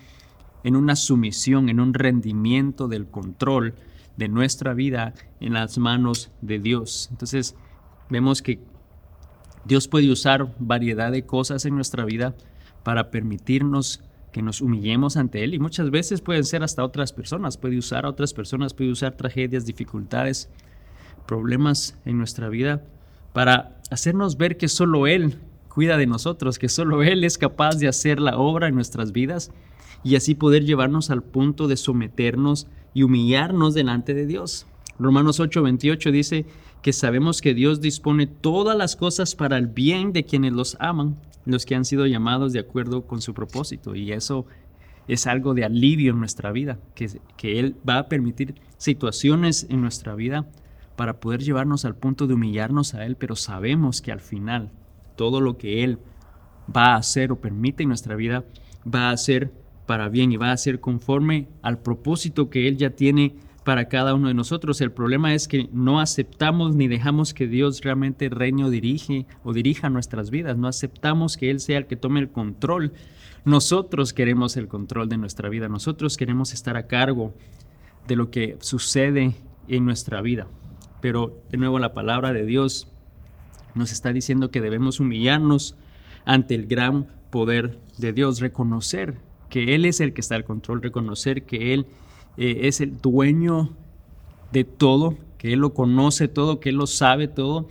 en 0.64 0.76
una 0.76 0.96
sumisión, 0.96 1.70
en 1.70 1.80
un 1.80 1.94
rendimiento 1.94 2.88
del 2.88 3.06
control 3.06 3.76
de 4.18 4.28
nuestra 4.28 4.74
vida 4.74 5.14
en 5.40 5.54
las 5.54 5.78
manos 5.78 6.32
de 6.42 6.58
Dios. 6.58 7.10
Entonces, 7.12 7.56
vemos 8.10 8.42
que 8.42 8.60
Dios 9.66 9.88
puede 9.88 10.12
usar 10.12 10.56
variedad 10.58 11.12
de 11.12 11.24
cosas 11.24 11.64
en 11.66 11.76
nuestra 11.76 12.06
vida 12.06 12.34
para 12.84 13.12
permitirnos 13.12 14.02
que 14.32 14.42
nos 14.42 14.62
humillemos 14.62 15.18
ante 15.18 15.44
Él 15.44 15.54
y 15.54 15.60
muchas 15.60 15.92
veces 15.92 16.22
pueden 16.22 16.46
ser 16.46 16.64
hasta 16.64 16.84
otras 16.84 17.14
personas, 17.14 17.58
puede 17.58 17.78
usar 17.78 18.06
a 18.06 18.10
otras 18.10 18.34
personas, 18.34 18.74
puede 18.74 18.92
usar 18.92 19.16
tragedias, 19.16 19.66
dificultades, 19.66 20.50
problemas 21.28 21.98
en 22.06 22.18
nuestra 22.18 22.50
vida 22.50 22.82
para 23.34 23.78
hacernos 23.90 24.38
ver 24.38 24.58
que 24.58 24.68
solo 24.68 25.08
Él 25.08 25.40
cuida 25.68 25.98
de 25.98 26.08
nosotros, 26.08 26.60
que 26.60 26.70
solo 26.70 27.04
Él 27.04 27.24
es 27.24 27.38
capaz 27.38 27.78
de 27.78 27.88
hacer 27.88 28.20
la 28.20 28.38
obra 28.38 28.68
en 28.68 28.76
nuestras 28.76 29.12
vidas 29.12 29.52
y 30.04 30.16
así 30.16 30.36
poder 30.36 30.66
llevarnos 30.66 31.10
al 31.12 31.24
punto 31.24 31.68
de 31.68 31.78
someternos 31.78 32.68
y 32.94 33.04
humillarnos 33.04 33.74
delante 33.74 34.14
de 34.14 34.26
Dios. 34.26 34.66
Romanos 35.02 35.40
8:28 35.40 36.12
dice 36.12 36.46
que 36.84 36.94
sabemos 36.94 37.42
que 37.42 37.54
Dios 37.54 37.82
dispone 37.82 38.28
todas 38.28 38.78
las 38.78 38.96
cosas 38.96 39.36
para 39.36 39.58
el 39.58 39.68
bien 39.68 40.14
de 40.14 40.26
quienes 40.26 40.54
los 40.54 40.78
aman, 40.80 41.18
los 41.46 41.66
que 41.66 41.76
han 41.76 41.86
sido 41.86 42.06
llamados 42.06 42.54
de 42.54 42.60
acuerdo 42.60 43.08
con 43.08 43.22
su 43.22 43.34
propósito. 43.34 43.96
Y 43.96 44.12
eso 44.12 44.46
es 45.08 45.26
algo 45.26 45.56
de 45.56 45.66
alivio 45.66 46.12
en 46.12 46.20
nuestra 46.20 46.52
vida, 46.52 46.78
que, 46.94 47.10
que 47.36 47.60
Él 47.60 47.76
va 47.88 47.98
a 47.98 48.10
permitir 48.10 48.56
situaciones 48.78 49.66
en 49.70 49.82
nuestra 49.82 50.14
vida 50.14 50.48
para 50.96 51.20
poder 51.20 51.42
llevarnos 51.42 51.84
al 51.84 51.96
punto 51.96 52.28
de 52.28 52.36
humillarnos 52.36 52.94
a 52.94 53.06
Él, 53.06 53.16
pero 53.16 53.36
sabemos 53.36 54.02
que 54.02 54.12
al 54.12 54.22
final 54.22 54.72
todo 55.16 55.42
lo 55.42 55.58
que 55.58 55.84
Él 55.84 55.98
va 56.74 56.94
a 56.94 56.98
hacer 56.98 57.32
o 57.32 57.42
permite 57.42 57.84
en 57.84 57.90
nuestra 57.90 58.16
vida 58.16 58.46
va 58.86 59.10
a 59.10 59.18
ser 59.18 59.52
para 59.88 60.10
bien 60.10 60.32
y 60.32 60.38
va 60.38 60.52
a 60.52 60.58
ser 60.58 60.80
conforme 60.80 61.48
al 61.64 61.80
propósito 61.80 62.50
que 62.50 62.68
Él 62.68 62.78
ya 62.78 62.92
tiene 62.92 63.36
para 63.64 63.88
cada 63.90 64.14
uno 64.16 64.28
de 64.28 64.34
nosotros. 64.34 64.82
El 64.82 64.92
problema 64.92 65.34
es 65.34 65.48
que 65.48 65.70
no 65.72 66.00
aceptamos 66.00 66.76
ni 66.76 66.88
dejamos 66.88 67.34
que 67.34 67.48
Dios 67.48 67.82
realmente 67.82 68.30
reine 68.30 68.66
o 68.66 68.70
dirige 68.70 69.28
o 69.44 69.54
dirija 69.54 69.90
nuestras 69.90 70.32
vidas. 70.32 70.58
No 70.58 70.68
aceptamos 70.68 71.38
que 71.38 71.52
Él 71.52 71.60
sea 71.60 71.78
el 71.78 71.86
que 71.86 71.96
tome 71.96 72.20
el 72.20 72.32
control. 72.32 72.94
Nosotros 73.46 74.14
queremos 74.14 74.58
el 74.58 74.68
control 74.68 75.10
de 75.10 75.18
nuestra 75.18 75.50
vida. 75.50 75.70
Nosotros 75.70 76.18
queremos 76.18 76.54
estar 76.54 76.76
a 76.76 76.88
cargo 76.88 77.34
de 78.08 78.16
lo 78.16 78.32
que 78.32 78.58
sucede 78.62 79.36
en 79.68 79.86
nuestra 79.86 80.22
vida. 80.22 80.48
Pero 81.02 81.42
de 81.50 81.58
nuevo 81.58 81.80
la 81.80 81.94
palabra 81.94 82.34
de 82.34 82.46
Dios 82.46 82.88
nos 83.76 83.92
está 83.92 84.12
diciendo 84.12 84.52
que 84.52 84.62
debemos 84.62 85.00
humillarnos 85.00 85.76
ante 86.26 86.56
el 86.56 86.68
gran 86.68 87.08
poder 87.30 87.80
de 87.98 88.14
Dios, 88.14 88.40
reconocer 88.40 89.18
que 89.50 89.76
Él 89.76 89.86
es 89.86 90.00
el 90.00 90.14
que 90.14 90.22
está 90.22 90.36
al 90.36 90.46
control, 90.46 90.82
reconocer 90.82 91.44
que 91.46 91.74
Él 91.74 91.88
eh, 92.38 92.62
es 92.64 92.82
el 92.82 92.98
dueño 92.98 93.76
de 94.52 94.64
todo, 94.64 95.18
que 95.38 95.54
Él 95.54 95.60
lo 95.60 95.74
conoce 95.74 96.28
todo, 96.28 96.60
que 96.60 96.70
Él 96.70 96.76
lo 96.76 96.88
sabe 96.88 97.28
todo, 97.28 97.68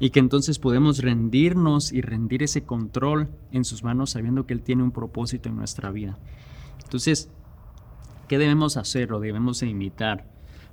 y 0.00 0.10
que 0.10 0.20
entonces 0.20 0.58
podemos 0.58 0.98
rendirnos 0.98 1.92
y 1.92 2.00
rendir 2.00 2.42
ese 2.42 2.62
control 2.62 3.28
en 3.50 3.64
sus 3.64 3.82
manos 3.82 4.10
sabiendo 4.10 4.46
que 4.46 4.54
Él 4.54 4.62
tiene 4.62 4.82
un 4.82 4.92
propósito 4.92 5.48
en 5.48 5.56
nuestra 5.56 5.90
vida. 5.90 6.18
Entonces, 6.84 7.28
¿qué 8.28 8.38
debemos 8.38 8.76
hacer 8.76 9.12
o 9.12 9.20
debemos 9.20 9.62
imitar 9.62 10.26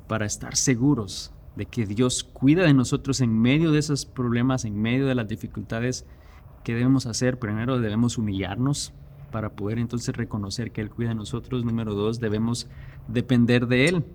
para 0.08 0.26
estar 0.26 0.56
seguros 0.56 1.32
de 1.56 1.66
que 1.66 1.86
Dios 1.86 2.24
cuida 2.24 2.64
de 2.64 2.74
nosotros 2.74 3.22
en 3.22 3.40
medio 3.40 3.72
de 3.72 3.80
esos 3.80 4.06
problemas, 4.06 4.66
en 4.66 4.80
medio 4.80 5.08
de 5.08 5.16
las 5.16 5.28
dificultades, 5.28 6.06
¿qué 6.64 6.74
debemos 6.74 7.06
hacer? 7.06 7.40
Primero 7.40 7.80
debemos 7.80 8.18
humillarnos 8.18 8.94
para 9.36 9.50
poder 9.50 9.80
entonces 9.80 10.16
reconocer 10.16 10.72
que 10.72 10.80
Él 10.80 10.90
cuida 10.90 11.10
de 11.10 11.16
nosotros. 11.16 11.66
Número 11.66 11.94
dos, 11.94 12.22
debemos 12.22 12.70
depender 13.10 13.68
de 13.68 13.90
Él. 13.90 14.06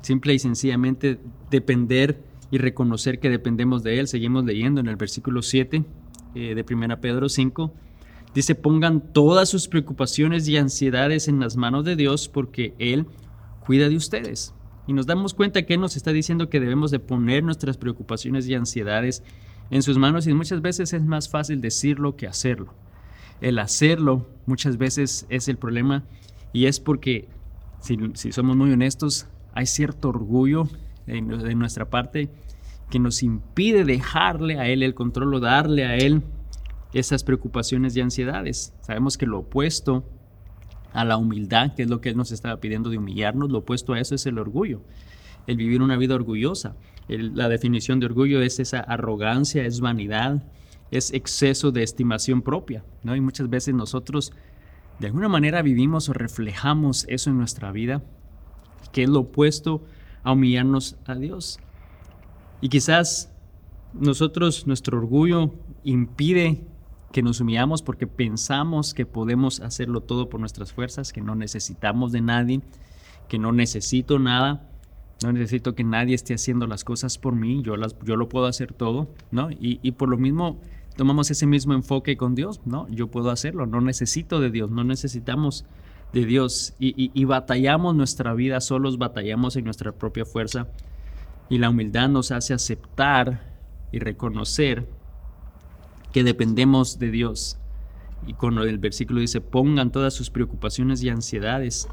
Simple 0.00 0.32
y 0.32 0.38
sencillamente 0.38 1.20
depender 1.50 2.22
y 2.50 2.56
reconocer 2.56 3.20
que 3.20 3.28
dependemos 3.28 3.82
de 3.82 4.00
Él. 4.00 4.08
Seguimos 4.08 4.46
leyendo 4.46 4.80
en 4.80 4.86
el 4.86 4.96
versículo 4.96 5.42
7 5.42 5.84
eh, 6.34 6.54
de 6.54 6.64
1 6.74 6.98
Pedro 7.02 7.28
5. 7.28 7.74
Dice, 8.34 8.54
pongan 8.54 9.12
todas 9.12 9.50
sus 9.50 9.68
preocupaciones 9.68 10.48
y 10.48 10.56
ansiedades 10.56 11.28
en 11.28 11.40
las 11.40 11.58
manos 11.58 11.84
de 11.84 11.94
Dios 11.94 12.30
porque 12.30 12.72
Él 12.78 13.04
cuida 13.66 13.90
de 13.90 13.96
ustedes 13.96 14.54
y 14.86 14.94
nos 14.94 15.04
damos 15.04 15.34
cuenta 15.34 15.66
que 15.66 15.74
Él 15.74 15.80
nos 15.82 15.94
está 15.94 16.10
diciendo 16.10 16.48
que 16.48 16.58
debemos 16.58 16.90
de 16.90 17.00
poner 17.00 17.44
nuestras 17.44 17.76
preocupaciones 17.76 18.48
y 18.48 18.54
ansiedades 18.54 19.22
en 19.68 19.82
sus 19.82 19.98
manos 19.98 20.26
y 20.26 20.32
muchas 20.32 20.62
veces 20.62 20.94
es 20.94 21.02
más 21.04 21.28
fácil 21.28 21.60
decirlo 21.60 22.16
que 22.16 22.26
hacerlo. 22.26 22.87
El 23.40 23.58
hacerlo 23.58 24.26
muchas 24.46 24.78
veces 24.78 25.26
es 25.28 25.48
el 25.48 25.56
problema 25.56 26.04
y 26.52 26.66
es 26.66 26.80
porque, 26.80 27.28
si, 27.80 27.96
somos 28.32 28.56
muy 28.56 28.72
honestos, 28.72 29.26
hay 29.52 29.66
cierto 29.66 30.08
orgullo 30.08 30.68
de, 31.06 31.20
nuestra 31.54 31.88
parte 31.88 32.28
que 32.90 32.98
nos 32.98 33.22
impide 33.22 33.84
dejarle 33.84 34.58
a 34.58 34.68
Él 34.68 34.82
el 34.82 34.94
control 34.94 35.34
o 35.34 35.40
darle 35.40 35.84
a 35.84 35.96
Él 35.96 36.22
esas 36.92 37.22
preocupaciones 37.22 37.96
y 37.96 38.00
ansiedades. 38.00 38.72
Sabemos 38.80 39.18
que 39.18 39.26
lo 39.26 39.40
opuesto 39.40 40.04
a 40.92 41.04
la 41.04 41.16
humildad, 41.16 41.74
que 41.74 41.82
es 41.82 41.90
lo 41.90 42.00
que 42.00 42.08
Él 42.08 42.16
nos 42.16 42.32
estaba 42.32 42.60
pidiendo 42.60 42.90
de 42.90 42.98
humillarnos, 42.98 43.50
lo 43.50 43.58
opuesto 43.58 43.92
a 43.92 44.00
eso 44.00 44.14
es 44.14 44.26
el 44.26 44.38
orgullo, 44.38 44.80
el 45.46 45.56
vivir 45.56 45.82
una 45.82 45.96
vida 45.96 46.14
orgullosa. 46.14 46.76
la 47.08 47.48
definición 47.48 48.00
de 48.00 48.06
orgullo 48.06 48.40
es 48.40 48.58
esa 48.58 48.80
arrogancia, 48.80 49.64
es 49.64 49.80
vanidad, 49.80 50.42
es 50.90 51.12
exceso 51.12 51.70
de 51.70 51.82
estimación 51.82 52.42
propia, 52.42 52.84
¿no? 53.02 53.14
Y 53.14 53.20
muchas 53.20 53.48
veces 53.50 53.74
nosotros 53.74 54.32
de 54.98 55.06
alguna 55.06 55.28
manera 55.28 55.62
vivimos 55.62 56.08
o 56.08 56.12
reflejamos 56.12 57.04
eso 57.08 57.30
en 57.30 57.38
nuestra 57.38 57.70
vida, 57.72 58.02
que 58.92 59.04
es 59.04 59.08
lo 59.08 59.20
opuesto 59.20 59.84
a 60.22 60.32
humillarnos 60.32 60.96
a 61.04 61.14
Dios. 61.14 61.60
Y 62.60 62.68
quizás 62.68 63.32
nosotros, 63.92 64.66
nuestro 64.66 64.98
orgullo 64.98 65.54
impide 65.84 66.66
que 67.12 67.22
nos 67.22 67.40
humillamos 67.40 67.82
porque 67.82 68.06
pensamos 68.06 68.92
que 68.92 69.06
podemos 69.06 69.60
hacerlo 69.60 70.02
todo 70.02 70.28
por 70.28 70.40
nuestras 70.40 70.72
fuerzas, 70.72 71.12
que 71.12 71.20
no 71.20 71.34
necesitamos 71.34 72.12
de 72.12 72.20
nadie, 72.20 72.60
que 73.28 73.38
no 73.38 73.52
necesito 73.52 74.18
nada, 74.18 74.68
no 75.22 75.32
necesito 75.32 75.74
que 75.74 75.84
nadie 75.84 76.14
esté 76.14 76.34
haciendo 76.34 76.66
las 76.66 76.84
cosas 76.84 77.18
por 77.18 77.34
mí, 77.34 77.62
yo, 77.62 77.76
las, 77.76 77.96
yo 78.04 78.16
lo 78.16 78.28
puedo 78.28 78.46
hacer 78.46 78.72
todo, 78.72 79.08
¿no? 79.30 79.48
Y, 79.50 79.92
por 79.92 80.08
lo 80.08 80.16
mismo 80.16 80.60
tomamos 80.98 81.30
ese 81.30 81.46
mismo 81.46 81.74
enfoque 81.74 82.16
con 82.16 82.34
Dios, 82.34 82.60
¿no? 82.64 82.88
Yo 82.88 83.06
puedo 83.06 83.30
hacerlo, 83.30 83.66
no 83.66 83.80
necesito 83.80 84.40
de 84.40 84.50
Dios, 84.50 84.72
no 84.72 84.82
necesitamos 84.82 85.64
de 86.12 86.26
Dios 86.26 86.74
y, 86.80 87.24
batallamos 87.24 87.94
nuestra 87.94 88.34
vida 88.34 88.60
solos, 88.60 88.98
batallamos 88.98 89.54
en 89.54 89.64
nuestra 89.64 89.92
propia 89.92 90.24
fuerza 90.24 90.66
y 91.48 91.58
la 91.58 91.70
humildad 91.70 92.08
nos 92.08 92.32
hace 92.32 92.52
aceptar 92.52 93.54
y 93.92 94.00
reconocer 94.00 94.88
que 96.12 96.24
dependemos 96.24 96.98
de 96.98 97.12
Dios. 97.12 97.58
Y 98.26 98.34
cuando 98.34 98.64
el 98.64 98.78
versículo 98.78 99.20
dice, 99.20 99.40
pongan 99.40 99.92
todas 99.92 100.14
sus 100.14 100.30
preocupaciones 100.30 101.00
y 101.04 101.10
ansiedades, 101.10 101.86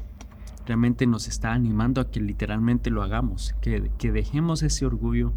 realmente 0.66 1.06
nos 1.06 1.28
está 1.28 1.52
animando 1.52 2.00
a 2.00 2.10
que 2.10 2.18
literalmente 2.18 2.90
lo 2.90 3.04
hagamos, 3.04 3.54
que 3.60 4.10
dejemos 4.10 4.64
ese 4.64 4.84
orgullo 4.84 5.32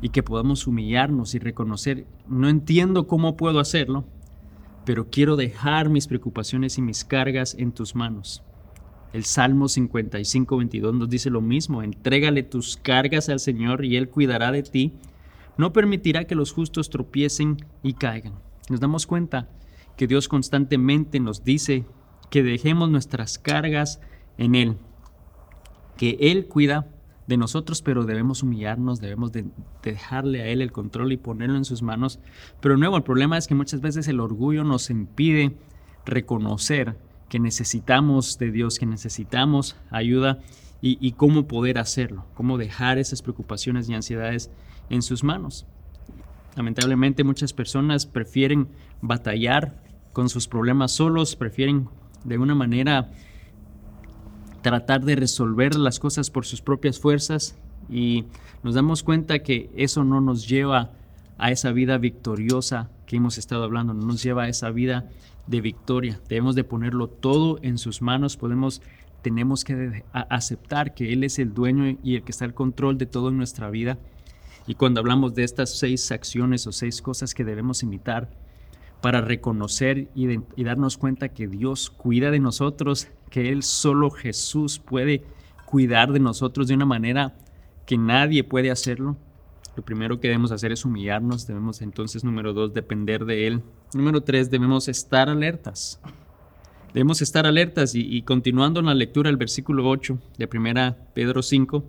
y 0.00 0.10
que 0.10 0.22
podamos 0.22 0.66
humillarnos 0.66 1.34
y 1.34 1.38
reconocer, 1.38 2.06
no 2.28 2.48
entiendo 2.48 3.06
cómo 3.06 3.36
puedo 3.36 3.60
hacerlo, 3.60 4.04
pero 4.84 5.10
quiero 5.10 5.36
dejar 5.36 5.88
mis 5.88 6.06
preocupaciones 6.06 6.78
y 6.78 6.82
mis 6.82 7.04
cargas 7.04 7.54
en 7.58 7.72
tus 7.72 7.94
manos. 7.94 8.42
El 9.12 9.24
Salmo 9.24 9.68
55, 9.68 10.56
22 10.56 10.94
nos 10.94 11.08
dice 11.08 11.30
lo 11.30 11.40
mismo, 11.40 11.82
entrégale 11.82 12.42
tus 12.42 12.76
cargas 12.76 13.28
al 13.28 13.40
Señor 13.40 13.84
y 13.84 13.96
Él 13.96 14.08
cuidará 14.08 14.52
de 14.52 14.62
ti, 14.62 14.92
no 15.56 15.72
permitirá 15.72 16.26
que 16.26 16.34
los 16.34 16.52
justos 16.52 16.90
tropiecen 16.90 17.56
y 17.82 17.94
caigan. 17.94 18.34
Nos 18.68 18.80
damos 18.80 19.06
cuenta 19.06 19.48
que 19.96 20.06
Dios 20.06 20.28
constantemente 20.28 21.18
nos 21.18 21.44
dice 21.44 21.86
que 22.30 22.42
dejemos 22.42 22.90
nuestras 22.90 23.38
cargas 23.38 24.00
en 24.36 24.54
Él, 24.54 24.76
que 25.96 26.18
Él 26.20 26.46
cuida 26.46 26.86
de 27.26 27.36
nosotros, 27.36 27.82
pero 27.82 28.04
debemos 28.04 28.42
humillarnos, 28.42 29.00
debemos 29.00 29.32
de, 29.32 29.46
dejarle 29.82 30.42
a 30.42 30.46
Él 30.46 30.62
el 30.62 30.72
control 30.72 31.12
y 31.12 31.16
ponerlo 31.16 31.56
en 31.56 31.64
sus 31.64 31.82
manos. 31.82 32.20
Pero 32.60 32.76
nuevo, 32.76 32.96
el 32.96 33.02
problema 33.02 33.36
es 33.36 33.46
que 33.46 33.54
muchas 33.54 33.80
veces 33.80 34.06
el 34.08 34.20
orgullo 34.20 34.64
nos 34.64 34.90
impide 34.90 35.56
reconocer 36.04 36.96
que 37.28 37.40
necesitamos 37.40 38.38
de 38.38 38.52
Dios, 38.52 38.78
que 38.78 38.86
necesitamos 38.86 39.76
ayuda 39.90 40.38
y 40.80 41.12
cómo 41.12 41.48
poder 41.48 41.78
hacerlo, 41.78 42.26
cómo 42.34 42.58
dejar 42.58 42.98
esas 42.98 43.20
preocupaciones 43.20 43.88
y 43.88 43.94
ansiedades 43.94 44.52
en 44.88 45.02
sus 45.02 45.24
manos. 45.24 45.66
Lamentablemente 46.56 47.22
muchas 47.22 47.52
personas 47.52 48.06
prefieren 48.06 48.68
batallar 49.02 49.82
con 50.12 50.28
sus 50.30 50.48
problemas 50.48 50.92
solos, 50.92 51.36
prefieren 51.36 51.88
de 52.24 52.38
una 52.38 52.54
manera 52.54 53.10
tratar 54.66 55.04
de 55.04 55.14
resolver 55.14 55.76
las 55.76 56.00
cosas 56.00 56.28
por 56.28 56.44
sus 56.44 56.60
propias 56.60 56.98
fuerzas 56.98 57.56
y 57.88 58.24
nos 58.64 58.74
damos 58.74 59.04
cuenta 59.04 59.38
que 59.38 59.70
eso 59.76 60.02
no 60.02 60.20
nos 60.20 60.48
lleva 60.48 60.90
a 61.38 61.52
esa 61.52 61.70
vida 61.70 61.98
victoriosa 61.98 62.90
que 63.06 63.14
hemos 63.14 63.38
estado 63.38 63.62
hablando, 63.62 63.94
no 63.94 64.04
nos 64.04 64.24
lleva 64.24 64.42
a 64.42 64.48
esa 64.48 64.70
vida 64.70 65.08
de 65.46 65.60
victoria. 65.60 66.20
Debemos 66.28 66.56
de 66.56 66.64
ponerlo 66.64 67.06
todo 67.06 67.60
en 67.62 67.78
sus 67.78 68.02
manos, 68.02 68.36
podemos 68.36 68.82
tenemos 69.22 69.62
que 69.62 70.02
aceptar 70.12 70.94
que 70.94 71.12
él 71.12 71.22
es 71.22 71.38
el 71.38 71.54
dueño 71.54 71.96
y 72.02 72.16
el 72.16 72.24
que 72.24 72.32
está 72.32 72.44
al 72.44 72.54
control 72.54 72.98
de 72.98 73.06
todo 73.06 73.28
en 73.28 73.36
nuestra 73.36 73.70
vida. 73.70 73.98
Y 74.66 74.74
cuando 74.74 74.98
hablamos 74.98 75.36
de 75.36 75.44
estas 75.44 75.78
seis 75.78 76.10
acciones 76.10 76.66
o 76.66 76.72
seis 76.72 77.00
cosas 77.02 77.34
que 77.34 77.44
debemos 77.44 77.84
imitar 77.84 78.30
para 79.00 79.20
reconocer 79.20 80.08
y, 80.14 80.38
darnos 80.62 80.96
cuenta 80.96 81.28
que 81.28 81.46
Dios 81.46 81.90
cuida 81.90 82.30
de 82.30 82.40
nosotros, 82.40 83.08
que 83.30 83.50
Él 83.50 83.62
solo 83.62 84.10
Jesús 84.10 84.78
puede 84.78 85.22
cuidar 85.64 86.12
de 86.12 86.20
nosotros 86.20 86.68
de 86.68 86.74
una 86.74 86.86
manera 86.86 87.34
que 87.84 87.98
nadie 87.98 88.44
puede 88.44 88.70
hacerlo. 88.70 89.16
Lo 89.76 89.84
primero 89.84 90.18
que 90.18 90.28
debemos 90.28 90.52
hacer 90.52 90.72
es 90.72 90.84
humillarnos, 90.84 91.46
debemos 91.46 91.82
entonces, 91.82 92.24
número 92.24 92.52
dos, 92.52 92.72
depender 92.72 93.26
de 93.26 93.46
Él. 93.46 93.62
Número 93.94 94.22
tres, 94.22 94.50
debemos 94.50 94.88
estar 94.88 95.28
alertas. 95.28 96.00
Debemos 96.94 97.20
estar 97.20 97.46
alertas 97.46 97.94
y, 97.94 98.22
continuando 98.22 98.80
en 98.80 98.86
la 98.86 98.94
lectura 98.94 99.28
del 99.28 99.36
versículo 99.36 99.86
8 99.86 100.18
de 100.38 100.48
primera 100.48 100.96
Pedro 101.12 101.42
5, 101.42 101.84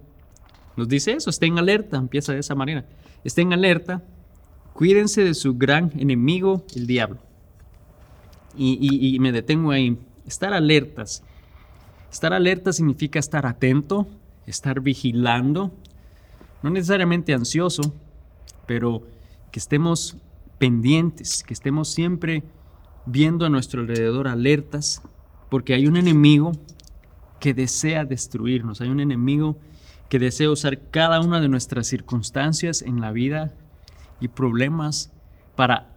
nos 0.75 0.87
dice 0.87 1.13
eso, 1.13 1.29
estén 1.29 1.57
alerta, 1.57 1.97
empieza 1.97 2.33
de 2.33 2.39
esa 2.39 2.55
manera. 2.55 2.85
Estén 3.23 3.51
alerta, 3.51 4.03
cuídense 4.77 5.23
de 5.23 5.33
su 5.33 5.55
gran 5.55 5.91
enemigo, 5.97 6.63
el 6.75 6.85
diablo. 6.85 7.17
Y, 8.55 9.17
me 9.19 9.31
detengo 9.31 9.71
ahí, 9.71 9.97
estar 10.27 10.53
alertas. 10.53 11.23
Estar 12.11 12.31
alerta 12.31 12.71
significa 12.71 13.17
estar 13.17 13.47
atento, 13.47 14.07
estar 14.45 14.79
vigilando, 14.79 15.71
no 16.61 16.69
necesariamente 16.69 17.33
ansioso, 17.33 17.91
pero 18.67 19.01
que 19.51 19.57
estemos 19.57 20.15
pendientes, 20.59 21.41
que 21.41 21.55
estemos 21.55 21.89
siempre 21.89 22.43
viendo 23.07 23.47
a 23.47 23.49
nuestro 23.49 23.81
alrededor 23.81 24.27
alertas, 24.27 25.01
porque 25.49 25.73
hay 25.73 25.87
un 25.87 25.97
enemigo 25.97 26.51
que 27.39 27.55
desea 27.55 28.05
destruirnos, 28.05 28.79
hay 28.81 28.89
un 28.89 28.99
enemigo 28.99 29.57
que 30.07 30.19
desea 30.19 30.51
usar 30.51 30.79
cada 30.91 31.19
una 31.19 31.41
de 31.41 31.49
nuestras 31.49 31.87
circunstancias 31.87 32.83
en 32.83 33.01
la 33.01 33.11
vida 33.11 33.55
y 34.19 34.27
problemas 34.27 35.11
para 35.55 35.93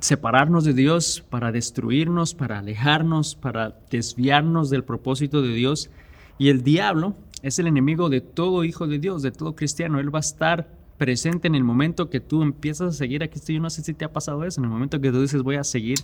separarnos 0.00 0.64
de 0.64 0.72
Dios, 0.72 1.24
para 1.28 1.52
destruirnos, 1.52 2.34
para 2.34 2.58
alejarnos, 2.58 3.34
para 3.34 3.76
desviarnos 3.90 4.70
del 4.70 4.84
propósito 4.84 5.42
de 5.42 5.54
Dios. 5.54 5.90
Y 6.38 6.48
el 6.48 6.62
diablo 6.62 7.14
es 7.42 7.58
el 7.58 7.66
enemigo 7.66 8.08
de 8.08 8.20
todo 8.20 8.64
hijo 8.64 8.86
de 8.86 8.98
Dios, 8.98 9.22
de 9.22 9.30
todo 9.30 9.54
cristiano. 9.54 10.00
Él 10.00 10.14
va 10.14 10.18
a 10.18 10.20
estar 10.20 10.68
presente 10.96 11.48
en 11.48 11.54
el 11.54 11.64
momento 11.64 12.10
que 12.10 12.20
tú 12.20 12.42
empiezas 12.42 12.94
a 12.94 12.98
seguir 12.98 13.22
a 13.22 13.28
Cristo. 13.28 13.52
Yo 13.52 13.60
no 13.60 13.70
sé 13.70 13.82
si 13.82 13.94
te 13.94 14.04
ha 14.04 14.12
pasado 14.12 14.44
eso, 14.44 14.60
en 14.60 14.64
el 14.64 14.70
momento 14.70 15.00
que 15.00 15.10
tú 15.10 15.20
dices 15.20 15.42
voy 15.42 15.56
a 15.56 15.64
seguir 15.64 15.98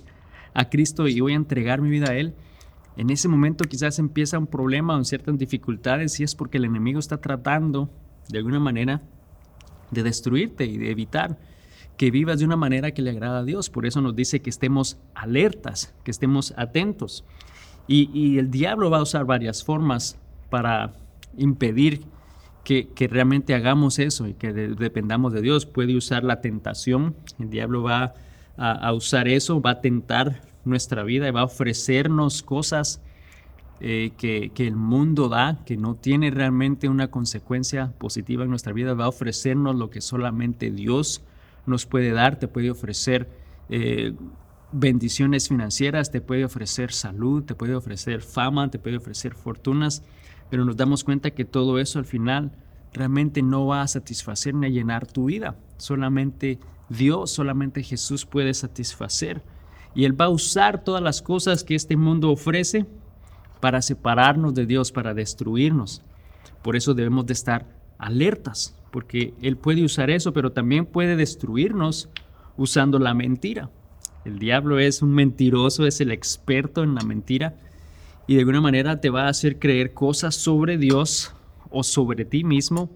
a 0.54 0.68
Cristo 0.68 1.06
y 1.06 1.20
voy 1.20 1.32
a 1.32 1.36
entregar 1.36 1.80
mi 1.80 1.90
vida 1.90 2.10
a 2.10 2.16
Él. 2.16 2.34
En 2.96 3.10
ese 3.10 3.28
momento 3.28 3.64
quizás 3.64 3.98
empieza 3.98 4.38
un 4.38 4.46
problema 4.46 4.96
o 4.96 5.04
ciertas 5.04 5.36
dificultades 5.36 6.18
y 6.18 6.24
es 6.24 6.34
porque 6.34 6.56
el 6.56 6.64
enemigo 6.64 6.98
está 6.98 7.18
tratando 7.18 7.90
de 8.30 8.38
alguna 8.38 8.58
manera 8.58 9.02
de 9.90 10.02
destruirte 10.02 10.64
y 10.64 10.78
de 10.78 10.90
evitar 10.90 11.38
que 11.96 12.10
vivas 12.10 12.38
de 12.38 12.44
una 12.44 12.56
manera 12.56 12.92
que 12.92 13.02
le 13.02 13.10
agrada 13.10 13.40
a 13.40 13.44
Dios. 13.44 13.70
Por 13.70 13.86
eso 13.86 14.00
nos 14.00 14.14
dice 14.14 14.40
que 14.40 14.50
estemos 14.50 14.98
alertas, 15.14 15.94
que 16.04 16.10
estemos 16.10 16.52
atentos. 16.56 17.24
Y, 17.88 18.38
el 18.38 18.50
diablo 18.50 18.90
va 18.90 18.98
a 18.98 19.02
usar 19.02 19.24
varias 19.24 19.62
formas 19.62 20.18
para 20.50 20.92
impedir 21.36 22.02
que, 22.64 22.88
realmente 23.10 23.54
hagamos 23.54 24.00
eso 24.00 24.26
y 24.26 24.34
que 24.34 24.52
dependamos 24.52 25.32
de 25.32 25.40
Dios. 25.40 25.66
Puede 25.66 25.96
usar 25.96 26.24
la 26.24 26.40
tentación. 26.40 27.14
El 27.38 27.48
diablo 27.48 27.84
va 27.84 28.14
a, 28.56 28.92
usar 28.92 29.28
eso, 29.28 29.60
va 29.60 29.70
a 29.70 29.80
tentar 29.80 30.42
nuestra 30.64 31.04
vida 31.04 31.28
y 31.28 31.30
va 31.30 31.42
a 31.42 31.44
ofrecernos 31.44 32.42
cosas 32.42 33.00
eh, 33.80 34.12
que, 34.16 34.50
el 34.56 34.76
mundo 34.76 35.28
da, 35.28 35.62
que 35.66 35.76
no 35.76 35.96
tiene 35.96 36.30
realmente 36.30 36.88
una 36.88 37.08
consecuencia 37.08 37.92
positiva 37.98 38.44
en 38.44 38.50
nuestra 38.50 38.72
vida, 38.72 38.94
va 38.94 39.04
a 39.04 39.08
ofrecernos 39.08 39.76
lo 39.76 39.90
que 39.90 40.00
solamente 40.00 40.70
Dios 40.70 41.22
nos 41.66 41.84
puede 41.84 42.12
dar, 42.12 42.38
te 42.38 42.48
puede 42.48 42.70
ofrecer 42.70 43.28
eh, 43.68 44.14
bendiciones 44.72 45.48
financieras, 45.48 46.10
te 46.10 46.22
puede 46.22 46.44
ofrecer 46.44 46.92
salud, 46.92 47.44
te 47.44 47.54
puede 47.54 47.74
ofrecer 47.74 48.22
fama, 48.22 48.70
te 48.70 48.78
puede 48.78 48.96
ofrecer 48.96 49.34
fortunas, 49.34 50.02
pero 50.48 50.64
nos 50.64 50.76
damos 50.76 51.04
cuenta 51.04 51.32
que 51.32 51.44
todo 51.44 51.78
eso 51.78 51.98
al 51.98 52.06
final 52.06 52.52
realmente 52.94 53.42
no 53.42 53.66
va 53.66 53.82
a 53.82 53.88
satisfacer 53.88 54.54
ni 54.54 54.66
a 54.66 54.70
llenar 54.70 55.06
tu 55.06 55.26
vida. 55.26 55.56
Solamente 55.76 56.58
Dios, 56.88 57.30
solamente 57.30 57.82
Jesús 57.82 58.24
puede 58.24 58.54
satisfacer. 58.54 59.42
Y 59.94 60.04
Él 60.04 60.18
va 60.18 60.26
a 60.26 60.30
usar 60.30 60.82
todas 60.82 61.02
las 61.02 61.20
cosas 61.20 61.62
que 61.62 61.74
este 61.74 61.96
mundo 61.96 62.30
ofrece 62.30 62.86
para 63.60 63.82
separarnos 63.82 64.54
de 64.54 64.66
Dios, 64.66 64.92
para 64.92 65.14
destruirnos. 65.14 66.02
Por 66.62 66.76
eso 66.76 66.94
debemos 66.94 67.26
de 67.26 67.32
estar 67.32 67.66
alertas, 67.98 68.76
porque 68.90 69.34
Él 69.42 69.56
puede 69.56 69.84
usar 69.84 70.10
eso, 70.10 70.32
pero 70.32 70.52
también 70.52 70.86
puede 70.86 71.16
destruirnos 71.16 72.08
usando 72.56 72.98
la 72.98 73.14
mentira. 73.14 73.70
El 74.24 74.38
diablo 74.38 74.78
es 74.78 75.02
un 75.02 75.14
mentiroso, 75.14 75.86
es 75.86 76.00
el 76.00 76.10
experto 76.10 76.82
en 76.82 76.94
la 76.94 77.02
mentira 77.02 77.54
y 78.26 78.34
de 78.34 78.40
alguna 78.40 78.60
manera 78.60 79.00
te 79.00 79.10
va 79.10 79.26
a 79.26 79.28
hacer 79.28 79.58
creer 79.58 79.94
cosas 79.94 80.34
sobre 80.34 80.78
Dios 80.78 81.32
o 81.70 81.84
sobre 81.84 82.24
ti 82.24 82.42
mismo 82.42 82.90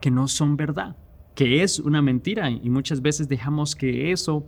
que 0.00 0.10
no 0.10 0.26
son 0.26 0.56
verdad, 0.56 0.96
que 1.34 1.62
es 1.62 1.78
una 1.78 2.02
mentira 2.02 2.50
y 2.50 2.68
muchas 2.68 3.00
veces 3.00 3.28
dejamos 3.28 3.76
que 3.76 4.10
eso 4.10 4.44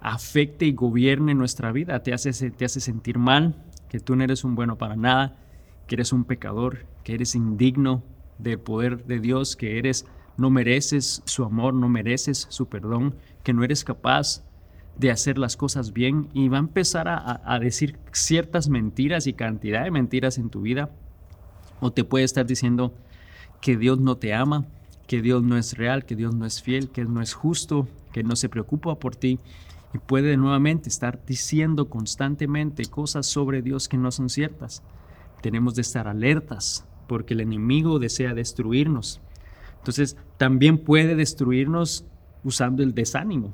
afecte 0.00 0.66
y 0.66 0.72
gobierne 0.72 1.34
nuestra 1.34 1.72
vida, 1.72 2.02
te 2.02 2.12
hace, 2.12 2.50
te 2.50 2.64
hace 2.64 2.80
sentir 2.80 3.18
mal, 3.18 3.54
que 3.96 4.00
tú 4.00 4.14
no 4.14 4.24
eres 4.24 4.44
un 4.44 4.54
bueno 4.54 4.76
para 4.76 4.94
nada, 4.94 5.38
que 5.86 5.94
eres 5.94 6.12
un 6.12 6.24
pecador, 6.24 6.84
que 7.02 7.14
eres 7.14 7.34
indigno, 7.34 8.02
de 8.36 8.58
poder 8.58 9.06
de 9.06 9.20
Dios, 9.20 9.56
que 9.56 9.78
eres, 9.78 10.04
no 10.36 10.50
mereces 10.50 11.22
su 11.24 11.44
amor, 11.44 11.72
no 11.72 11.88
mereces 11.88 12.46
su 12.50 12.66
perdón, 12.68 13.14
que 13.42 13.54
no 13.54 13.64
eres 13.64 13.84
capaz 13.84 14.44
de 14.98 15.10
hacer 15.10 15.38
las 15.38 15.56
cosas 15.56 15.94
bien 15.94 16.28
y 16.34 16.50
va 16.50 16.58
a 16.58 16.60
empezar 16.60 17.08
a, 17.08 17.58
decir 17.58 17.98
ciertas 18.12 18.68
mentiras 18.68 19.26
y 19.26 19.32
cantidad 19.32 19.84
de 19.84 19.90
mentiras 19.90 20.36
en 20.36 20.50
tu 20.50 20.60
vida. 20.60 20.90
O 21.80 21.90
te 21.90 22.04
puede 22.04 22.26
estar 22.26 22.44
diciendo 22.44 22.92
que 23.62 23.78
Dios 23.78 23.98
no 23.98 24.18
te 24.18 24.34
ama, 24.34 24.66
que 25.06 25.22
Dios 25.22 25.42
no 25.42 25.56
es 25.56 25.78
real, 25.78 26.04
que 26.04 26.16
Dios 26.16 26.34
no 26.34 26.44
es 26.44 26.60
fiel, 26.60 26.90
que 26.90 27.00
Él 27.00 27.14
no 27.14 27.22
es 27.22 27.32
justo, 27.32 27.88
que 28.12 28.22
no 28.22 28.36
se 28.36 28.50
preocupa 28.50 28.98
por 28.98 29.16
ti. 29.16 29.38
Puede 29.98 30.36
nuevamente 30.36 30.88
estar 30.88 31.24
diciendo 31.24 31.88
constantemente 31.88 32.84
cosas 32.86 33.26
sobre 33.26 33.62
Dios 33.62 33.88
que 33.88 33.96
no 33.96 34.10
son 34.10 34.28
ciertas. 34.28 34.82
Tenemos 35.42 35.74
de 35.74 35.82
estar 35.82 36.08
alertas 36.08 36.86
porque 37.06 37.34
el 37.34 37.40
enemigo 37.40 37.98
desea 37.98 38.34
destruirnos. 38.34 39.20
Entonces, 39.78 40.16
también 40.38 40.78
puede 40.78 41.14
destruirnos 41.14 42.04
usando 42.42 42.82
el 42.82 42.94
desánimo. 42.94 43.52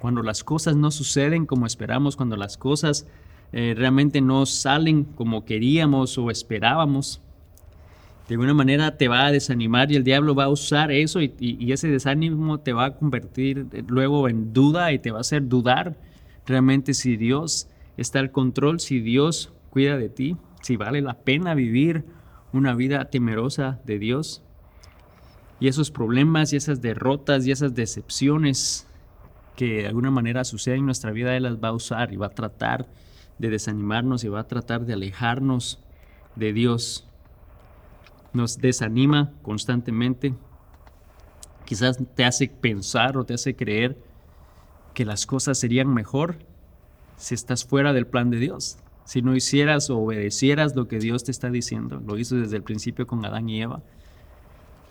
cuando 0.00 0.22
las 0.22 0.42
cosas 0.44 0.76
no 0.76 0.90
suceden 0.90 1.44
como 1.44 1.66
esperamos, 1.66 2.16
cuando 2.16 2.34
las 2.36 2.56
cosas 2.56 3.06
eh, 3.52 3.74
realmente 3.76 4.22
no 4.22 4.46
salen 4.46 5.04
como 5.04 5.44
queríamos 5.44 6.16
o 6.16 6.30
esperábamos, 6.30 7.20
de 8.30 8.34
alguna 8.34 8.54
manera 8.54 8.96
te 8.96 9.08
va 9.08 9.26
a 9.26 9.32
desanimar 9.32 9.90
y 9.90 9.96
el 9.96 10.04
diablo 10.04 10.36
va 10.36 10.44
a 10.44 10.48
usar 10.50 10.92
eso 10.92 11.20
y, 11.20 11.72
ese 11.72 11.88
desánimo 11.88 12.60
te 12.60 12.72
va 12.72 12.84
a 12.84 12.94
convertir 12.94 13.66
luego 13.88 14.28
en 14.28 14.52
duda 14.52 14.92
y 14.92 15.00
te 15.00 15.10
va 15.10 15.18
a 15.18 15.22
hacer 15.22 15.48
dudar 15.48 15.96
realmente 16.46 16.94
si 16.94 17.16
Dios 17.16 17.66
está 17.96 18.20
al 18.20 18.30
control, 18.30 18.78
si 18.78 19.00
Dios 19.00 19.52
cuida 19.70 19.96
de 19.96 20.10
ti, 20.10 20.36
si 20.62 20.76
vale 20.76 21.00
la 21.00 21.14
pena 21.14 21.54
vivir 21.54 22.04
una 22.52 22.76
vida 22.76 23.10
temerosa 23.10 23.80
de 23.84 23.98
Dios. 23.98 24.44
Y 25.58 25.66
esos 25.66 25.90
problemas 25.90 26.52
y 26.52 26.56
esas 26.56 26.80
derrotas 26.80 27.44
y 27.48 27.50
esas 27.50 27.74
decepciones 27.74 28.86
que 29.56 29.82
de 29.82 29.86
alguna 29.88 30.12
manera 30.12 30.44
suceden 30.44 30.78
en 30.78 30.86
nuestra 30.86 31.10
vida, 31.10 31.36
Él 31.36 31.42
las 31.42 31.56
va 31.56 31.70
a 31.70 31.72
usar 31.72 32.12
y 32.12 32.16
va 32.16 32.26
a 32.26 32.30
tratar 32.30 32.86
de 33.40 33.50
desanimarnos 33.50 34.22
y 34.22 34.28
va 34.28 34.38
a 34.38 34.46
tratar 34.46 34.86
de 34.86 34.92
alejarnos 34.92 35.80
de 36.36 36.52
Dios 36.52 37.09
nos 38.32 38.58
desanima 38.58 39.32
constantemente. 39.42 40.34
Quizás 41.64 41.98
te 42.14 42.24
hace 42.24 42.48
pensar 42.48 43.16
o 43.16 43.24
te 43.24 43.34
hace 43.34 43.54
creer 43.56 43.96
que 44.94 45.04
las 45.04 45.26
cosas 45.26 45.58
serían 45.58 45.92
mejor 45.92 46.38
si 47.16 47.34
estás 47.34 47.64
fuera 47.64 47.92
del 47.92 48.06
plan 48.06 48.30
de 48.30 48.38
Dios. 48.38 48.78
Si 49.04 49.22
no 49.22 49.34
hicieras 49.34 49.90
o 49.90 49.98
obedecieras 49.98 50.74
lo 50.76 50.88
que 50.88 50.98
Dios 50.98 51.24
te 51.24 51.30
está 51.30 51.50
diciendo, 51.50 52.00
lo 52.04 52.18
hizo 52.18 52.36
desde 52.36 52.56
el 52.56 52.62
principio 52.62 53.06
con 53.06 53.24
Adán 53.24 53.48
y 53.48 53.62
Eva, 53.62 53.82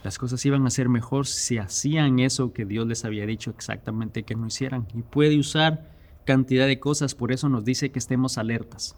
las 0.04 0.18
cosas 0.18 0.46
iban 0.46 0.66
a 0.66 0.70
ser 0.70 0.88
mejor 0.88 1.28
si 1.28 1.58
hacían 1.58 2.20
eso 2.20 2.54
que 2.54 2.66
Dios 2.66 2.88
les 2.88 3.04
había 3.04 3.26
dicho 3.26 3.50
exactamente 3.50 4.24
que 4.24 4.36
no 4.36 4.48
hicieran. 4.48 4.88
Y 4.94 5.02
puede 5.02 5.38
usar 5.38 5.90
cantidad 6.26 6.68
de 6.68 6.80
cosas, 6.80 7.16
por 7.16 7.32
eso 7.32 7.50
nos 7.50 7.66
dice 7.66 7.92
que 7.92 8.00
estemos 8.00 8.38
alertas. 8.38 8.96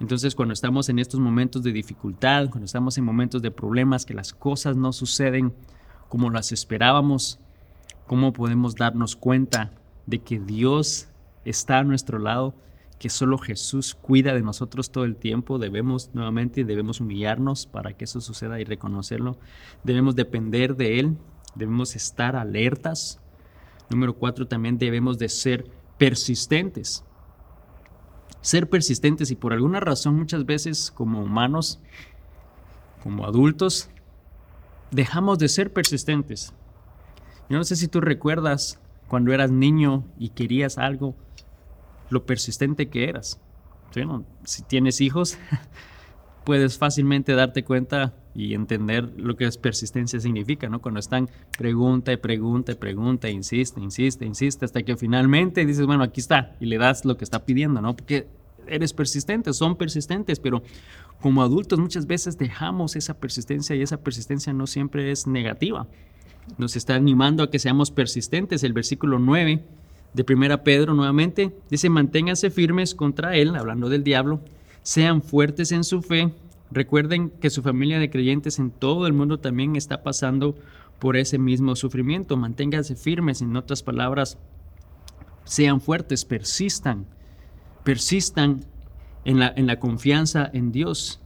Entonces 0.00 0.34
cuando 0.34 0.54
estamos 0.54 0.88
en 0.88 0.98
estos 0.98 1.20
momentos 1.20 1.62
de 1.62 1.72
dificultad, 1.72 2.50
cuando 2.50 2.66
estamos 2.66 2.98
en 2.98 3.04
momentos 3.04 3.42
de 3.42 3.50
problemas, 3.50 4.04
que 4.04 4.14
las 4.14 4.32
cosas 4.32 4.76
no 4.76 4.92
suceden 4.92 5.54
como 6.08 6.30
las 6.30 6.52
esperábamos, 6.52 7.38
¿cómo 8.06 8.32
podemos 8.32 8.74
darnos 8.74 9.16
cuenta 9.16 9.72
de 10.06 10.18
que 10.18 10.40
Dios 10.40 11.08
está 11.44 11.78
a 11.78 11.84
nuestro 11.84 12.18
lado, 12.18 12.54
que 12.98 13.08
solo 13.08 13.38
Jesús 13.38 13.94
cuida 13.94 14.34
de 14.34 14.42
nosotros 14.42 14.90
todo 14.90 15.04
el 15.04 15.16
tiempo? 15.16 15.58
Debemos 15.58 16.10
nuevamente, 16.12 16.64
debemos 16.64 17.00
humillarnos 17.00 17.66
para 17.66 17.92
que 17.92 18.04
eso 18.04 18.20
suceda 18.20 18.60
y 18.60 18.64
reconocerlo. 18.64 19.38
Debemos 19.84 20.16
depender 20.16 20.76
de 20.76 20.98
Él, 21.00 21.16
debemos 21.54 21.94
estar 21.94 22.34
alertas. 22.34 23.20
Número 23.90 24.14
cuatro, 24.14 24.48
también 24.48 24.76
debemos 24.76 25.18
de 25.18 25.28
ser 25.28 25.70
persistentes 25.98 27.04
ser 28.44 28.68
persistentes 28.68 29.30
y 29.30 29.36
por 29.36 29.54
alguna 29.54 29.80
razón 29.80 30.16
muchas 30.16 30.44
veces 30.44 30.90
como 30.90 31.22
humanos, 31.22 31.80
como 33.02 33.24
adultos, 33.24 33.88
dejamos 34.90 35.38
de 35.38 35.48
ser 35.48 35.72
persistentes. 35.72 36.52
Yo 37.48 37.56
no 37.56 37.64
sé 37.64 37.74
si 37.74 37.88
tú 37.88 38.02
recuerdas 38.02 38.78
cuando 39.08 39.32
eras 39.32 39.50
niño 39.50 40.04
y 40.18 40.28
querías 40.28 40.76
algo, 40.76 41.14
lo 42.10 42.26
persistente 42.26 42.90
que 42.90 43.08
eras. 43.08 43.40
si 44.44 44.62
tienes 44.62 45.00
hijos, 45.00 45.38
puedes 46.44 46.76
fácilmente 46.76 47.32
darte 47.32 47.64
cuenta 47.64 48.12
y 48.34 48.54
entender 48.54 49.12
lo 49.16 49.36
que 49.36 49.44
es 49.44 49.56
persistencia 49.56 50.18
significa, 50.18 50.68
¿no? 50.68 50.80
Cuando 50.80 51.00
están 51.00 51.28
pregunta 51.56 52.12
y 52.12 52.16
pregunta 52.16 52.72
y 52.72 52.74
pregunta, 52.74 53.30
insiste, 53.30 53.80
insiste, 53.80 54.26
insiste, 54.26 54.64
hasta 54.64 54.82
que 54.82 54.96
finalmente 54.96 55.64
dices, 55.64 55.86
bueno, 55.86 56.02
aquí 56.02 56.20
está, 56.20 56.56
y 56.60 56.66
le 56.66 56.78
das 56.78 57.04
lo 57.04 57.16
que 57.16 57.24
está 57.24 57.44
pidiendo, 57.44 57.80
¿no? 57.80 57.94
Porque 57.94 58.26
eres 58.66 58.92
persistente, 58.92 59.52
son 59.52 59.76
persistentes, 59.76 60.40
pero 60.40 60.62
como 61.20 61.42
adultos 61.42 61.78
muchas 61.78 62.06
veces 62.06 62.36
dejamos 62.38 62.96
esa 62.96 63.14
persistencia 63.14 63.76
y 63.76 63.82
esa 63.82 63.98
persistencia 63.98 64.52
no 64.52 64.66
siempre 64.66 65.10
es 65.10 65.26
negativa. 65.26 65.86
Nos 66.58 66.76
está 66.76 66.94
animando 66.94 67.42
a 67.42 67.50
que 67.50 67.58
seamos 67.58 67.90
persistentes. 67.90 68.62
El 68.64 68.72
versículo 68.72 69.18
9 69.18 69.64
de 70.12 70.26
1 70.28 70.62
Pedro 70.62 70.94
nuevamente 70.94 71.52
dice, 71.70 71.88
manténganse 71.88 72.50
firmes 72.50 72.94
contra 72.94 73.36
él, 73.36 73.54
hablando 73.56 73.88
del 73.88 74.04
diablo, 74.04 74.40
sean 74.82 75.22
fuertes 75.22 75.72
en 75.72 75.84
su 75.84 76.02
fe, 76.02 76.32
Recuerden 76.74 77.30
que 77.30 77.50
su 77.50 77.62
familia 77.62 78.00
de 78.00 78.10
creyentes 78.10 78.58
en 78.58 78.72
todo 78.72 79.06
el 79.06 79.12
mundo 79.12 79.38
también 79.38 79.76
está 79.76 80.02
pasando 80.02 80.56
por 80.98 81.16
ese 81.16 81.38
mismo 81.38 81.76
sufrimiento. 81.76 82.36
Manténganse 82.36 82.96
firmes, 82.96 83.42
en 83.42 83.56
otras 83.56 83.84
palabras, 83.84 84.38
sean 85.44 85.80
fuertes, 85.80 86.24
persistan, 86.24 87.06
persistan 87.84 88.64
en 89.24 89.38
la, 89.38 89.52
en 89.54 89.68
la 89.68 89.78
confianza 89.78 90.50
en 90.52 90.72
Dios. 90.72 91.20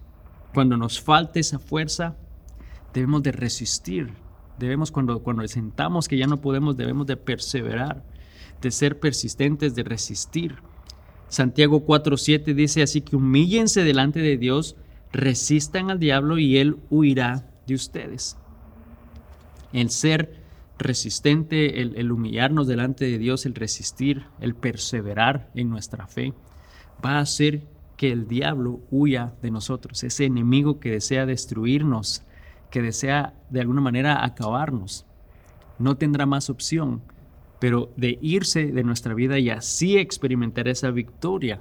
Cuando 0.53 0.77
nos 0.77 1.01
falte 1.01 1.41
esa 1.41 1.59
fuerza, 1.59 2.15
debemos 2.93 3.23
de 3.23 3.33
resistir. 3.33 4.13
Debemos, 4.59 4.91
cuando, 4.91 5.23
cuando 5.23 5.49
sentamos 5.49 6.09
que 6.09 6.19
ya 6.19 6.27
no 6.27 6.43
podemos, 6.43 6.77
debemos 6.77 7.07
de 7.07 7.17
perseverar, 7.17 8.05
de 8.61 8.71
ser 8.71 9.01
persistentes, 9.01 9.75
de 9.75 9.83
resistir. 9.83 10.57
Santiago 11.29 11.87
4.7 11.87 12.55
dice 12.55 12.83
así 12.83 13.01
que 13.01 13.17
humíllense 13.17 13.83
delante 13.83 14.21
de 14.21 14.37
Dios 14.37 14.77
resistan 15.13 15.91
al 15.91 15.99
diablo 15.99 16.39
y 16.39 16.59
él 16.59 16.77
huirá 16.91 17.47
de 17.67 17.75
ustedes. 17.75 18.37
El 19.73 19.91
ser 19.91 20.43
resistente, 20.79 21.81
el, 21.81 22.13
humillarnos 22.13 22.67
delante 22.67 23.05
de 23.05 23.19
Dios, 23.19 23.47
el 23.47 23.55
resistir, 23.55 24.25
el 24.41 24.55
perseverar 24.55 25.51
en 25.55 25.71
nuestra 25.71 26.07
fe, 26.07 26.33
va 27.05 27.19
a 27.19 27.21
hacer 27.21 27.67
que 27.97 28.13
el 28.13 28.29
diablo 28.29 28.81
huya 28.91 29.35
de 29.43 29.51
nosotros, 29.51 30.05
ese 30.05 30.25
enemigo 30.25 30.79
que 30.79 30.93
desea 30.93 31.27
destruirnos, 31.27 32.23
que 32.71 32.81
desea 32.81 33.35
de 33.51 33.61
alguna 33.61 33.81
manera 33.81 34.25
acabarnos. 34.25 35.05
No 35.79 35.97
tendrá 35.97 36.25
más 36.25 36.49
opción, 36.49 37.03
pero 37.59 37.93
de 37.97 38.19
irse 38.23 38.67
de 38.67 38.85
nuestra 38.85 39.15
vida 39.15 39.39
y 39.39 39.51
así 39.51 39.99
experimentar 39.99 40.69
esa 40.69 40.91
victoria 40.93 41.61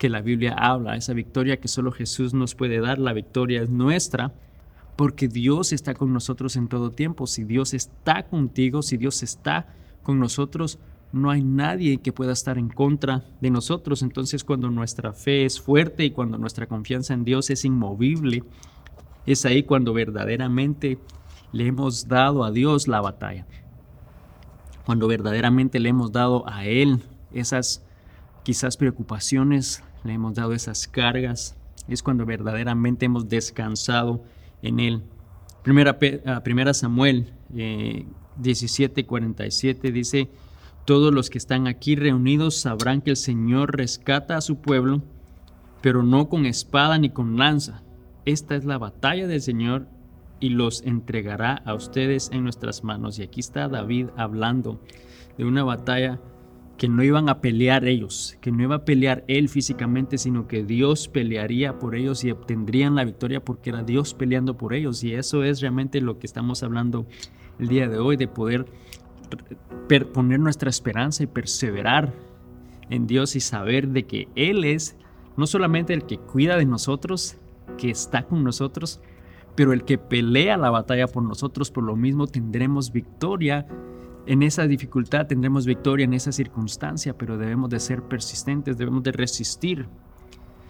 que 0.00 0.08
la 0.08 0.22
Biblia 0.22 0.54
habla, 0.54 0.96
esa 0.96 1.12
victoria 1.12 1.60
que 1.60 1.68
solo 1.68 1.92
Jesús 1.92 2.32
nos 2.32 2.54
puede 2.54 2.80
dar, 2.80 2.98
la 2.98 3.12
victoria 3.12 3.60
es 3.60 3.68
nuestra, 3.68 4.32
porque 4.96 5.28
Dios 5.28 5.74
está 5.74 5.92
con 5.92 6.10
nosotros 6.14 6.56
en 6.56 6.68
todo 6.68 6.90
tiempo. 6.90 7.26
Si 7.26 7.44
Dios 7.44 7.74
está 7.74 8.22
contigo, 8.22 8.80
si 8.80 8.96
Dios 8.96 9.22
está 9.22 9.66
con 10.02 10.18
nosotros, 10.18 10.78
no 11.12 11.30
hay 11.30 11.42
nadie 11.42 11.98
que 11.98 12.14
pueda 12.14 12.32
estar 12.32 12.56
en 12.56 12.70
contra 12.70 13.24
de 13.42 13.50
nosotros. 13.50 14.00
Entonces 14.00 14.42
cuando 14.42 14.70
nuestra 14.70 15.12
fe 15.12 15.44
es 15.44 15.60
fuerte 15.60 16.06
y 16.06 16.12
cuando 16.12 16.38
nuestra 16.38 16.66
confianza 16.66 17.12
en 17.12 17.24
Dios 17.24 17.50
es 17.50 17.66
inmovible, 17.66 18.42
es 19.26 19.44
ahí 19.44 19.64
cuando 19.64 19.92
verdaderamente 19.92 20.98
le 21.52 21.66
hemos 21.66 22.08
dado 22.08 22.42
a 22.42 22.50
Dios 22.50 22.88
la 22.88 23.02
batalla. 23.02 23.46
Cuando 24.86 25.08
verdaderamente 25.08 25.78
le 25.78 25.90
hemos 25.90 26.10
dado 26.10 26.48
a 26.48 26.64
Él 26.64 27.02
esas 27.34 27.84
quizás 28.42 28.78
preocupaciones, 28.78 29.82
le 30.04 30.14
hemos 30.14 30.34
dado 30.34 30.52
esas 30.52 30.86
cargas, 30.88 31.56
es 31.88 32.02
cuando 32.02 32.24
verdaderamente 32.24 33.06
hemos 33.06 33.28
descansado 33.28 34.22
en 34.62 34.80
Él. 34.80 35.02
Primera, 35.62 35.98
ah, 36.26 36.74
Samuel 36.74 37.32
eh, 37.54 38.06
17:47 38.40 39.92
dice, 39.92 40.30
todos 40.84 41.12
los 41.12 41.30
que 41.30 41.38
están 41.38 41.66
aquí 41.66 41.96
reunidos 41.96 42.56
sabrán 42.56 43.02
que 43.02 43.10
el 43.10 43.16
Señor 43.16 43.76
rescata 43.76 44.36
a 44.36 44.40
su 44.40 44.56
pueblo, 44.56 45.02
pero 45.82 46.02
no 46.02 46.28
con 46.28 46.46
espada 46.46 46.98
ni 46.98 47.10
con 47.10 47.36
lanza. 47.36 47.82
Esta 48.24 48.56
es 48.56 48.64
la 48.64 48.78
batalla 48.78 49.26
del 49.26 49.40
Señor 49.40 49.86
y 50.40 50.50
los 50.50 50.82
entregará 50.82 51.62
a 51.64 51.74
ustedes 51.74 52.30
en 52.32 52.42
nuestras 52.42 52.82
manos. 52.82 53.18
Y 53.18 53.22
aquí 53.22 53.40
está 53.40 53.68
David 53.68 54.08
hablando 54.16 54.80
de 55.36 55.44
una 55.44 55.64
batalla 55.64 56.18
que 56.80 56.88
no 56.88 57.02
iban 57.02 57.28
a 57.28 57.42
pelear 57.42 57.84
ellos, 57.84 58.38
que 58.40 58.50
no 58.50 58.62
iba 58.62 58.76
a 58.76 58.84
pelear 58.86 59.22
él 59.28 59.50
físicamente, 59.50 60.16
sino 60.16 60.48
que 60.48 60.64
Dios 60.64 61.08
pelearía 61.08 61.78
por 61.78 61.94
ellos 61.94 62.24
y 62.24 62.30
obtendrían 62.30 62.94
la 62.94 63.04
victoria 63.04 63.44
porque 63.44 63.68
era 63.68 63.82
Dios 63.82 64.14
peleando 64.14 64.56
por 64.56 64.72
ellos. 64.72 65.04
Y 65.04 65.12
eso 65.12 65.44
es 65.44 65.60
realmente 65.60 66.00
lo 66.00 66.18
que 66.18 66.26
estamos 66.26 66.62
hablando 66.62 67.04
el 67.58 67.68
día 67.68 67.86
de 67.86 67.98
hoy, 67.98 68.16
de 68.16 68.28
poder 68.28 68.64
poner 70.14 70.40
nuestra 70.40 70.70
esperanza 70.70 71.22
y 71.22 71.26
perseverar 71.26 72.14
en 72.88 73.06
Dios 73.06 73.36
y 73.36 73.40
saber 73.40 73.88
de 73.88 74.06
que 74.06 74.28
Él 74.34 74.64
es 74.64 74.96
no 75.36 75.46
solamente 75.46 75.92
el 75.92 76.06
que 76.06 76.16
cuida 76.16 76.56
de 76.56 76.64
nosotros, 76.64 77.36
que 77.76 77.90
está 77.90 78.22
con 78.22 78.42
nosotros, 78.42 79.02
pero 79.54 79.74
el 79.74 79.84
que 79.84 79.98
pelea 79.98 80.56
la 80.56 80.70
batalla 80.70 81.08
por 81.08 81.24
nosotros, 81.24 81.70
por 81.70 81.84
lo 81.84 81.94
mismo 81.94 82.26
tendremos 82.26 82.90
victoria 82.90 83.66
en 84.26 84.42
esa 84.42 84.66
dificultad 84.66 85.26
tendremos 85.26 85.66
victoria 85.66 86.04
en 86.04 86.14
esa 86.14 86.32
circunstancia, 86.32 87.16
pero 87.16 87.38
debemos 87.38 87.70
de 87.70 87.80
ser 87.80 88.02
persistentes, 88.02 88.76
debemos 88.76 89.02
de 89.02 89.12
resistir. 89.12 89.86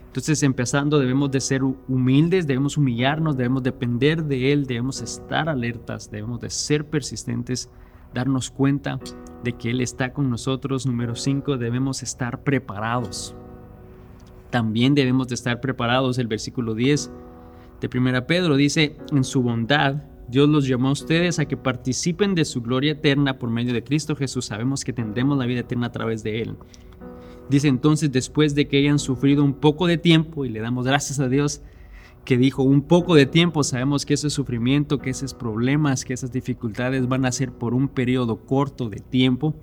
Entonces, 0.06 0.42
empezando, 0.42 0.98
debemos 0.98 1.30
de 1.30 1.40
ser 1.40 1.62
humildes, 1.62 2.46
debemos 2.46 2.76
humillarnos, 2.76 3.36
debemos 3.36 3.62
depender 3.62 4.24
de 4.24 4.52
Él, 4.52 4.66
debemos 4.66 5.02
estar 5.02 5.48
alertas, 5.48 6.10
debemos 6.10 6.40
de 6.40 6.50
ser 6.50 6.84
persistentes 6.84 7.70
darnos 8.12 8.50
cuenta 8.50 8.98
de 9.44 9.52
que 9.52 9.70
Él 9.70 9.80
está 9.80 10.12
con 10.12 10.28
nosotros. 10.28 10.84
Número 10.84 11.14
5, 11.14 11.58
debemos 11.58 12.02
estar 12.02 12.42
preparados. 12.42 13.36
También 14.50 14.96
debemos 14.96 15.28
de 15.28 15.36
estar 15.36 15.60
preparados. 15.60 16.18
El 16.18 16.26
versículo 16.26 16.74
10 16.74 17.10
de 17.80 17.98
1 17.98 18.26
Pedro 18.26 18.56
dice, 18.56 18.96
en 19.12 19.22
su 19.22 19.42
bondad, 19.42 20.09
Dios 20.30 20.48
los 20.48 20.68
llamó 20.68 20.88
a 20.88 20.92
ustedes 20.92 21.40
a 21.40 21.46
que 21.46 21.56
participen 21.56 22.36
de 22.36 22.44
su 22.44 22.62
gloria 22.62 22.92
eterna 22.92 23.38
por 23.38 23.50
medio 23.50 23.72
de 23.72 23.82
Cristo 23.82 24.14
Jesús. 24.14 24.44
Sabemos 24.44 24.84
que 24.84 24.92
tendremos 24.92 25.36
la 25.36 25.46
vida 25.46 25.60
eterna 25.60 25.88
a 25.88 25.92
través 25.92 26.22
de 26.22 26.42
Él. 26.42 26.56
Dice 27.48 27.66
entonces, 27.66 28.12
después 28.12 28.54
de 28.54 28.68
que 28.68 28.78
hayan 28.78 29.00
sufrido 29.00 29.42
un 29.42 29.54
poco 29.54 29.88
de 29.88 29.98
tiempo, 29.98 30.44
y 30.44 30.48
le 30.48 30.60
damos 30.60 30.86
gracias 30.86 31.18
a 31.18 31.28
Dios, 31.28 31.62
que 32.24 32.38
dijo 32.38 32.62
un 32.62 32.82
poco 32.82 33.16
de 33.16 33.26
tiempo, 33.26 33.64
sabemos 33.64 34.06
que 34.06 34.14
ese 34.14 34.30
sufrimiento, 34.30 35.00
que 35.00 35.10
esos 35.10 35.34
problemas, 35.34 36.04
que 36.04 36.12
esas 36.12 36.30
dificultades 36.30 37.08
van 37.08 37.24
a 37.24 37.32
ser 37.32 37.50
por 37.50 37.74
un 37.74 37.88
periodo 37.88 38.36
corto 38.46 38.88
de 38.88 39.00
tiempo, 39.00 39.56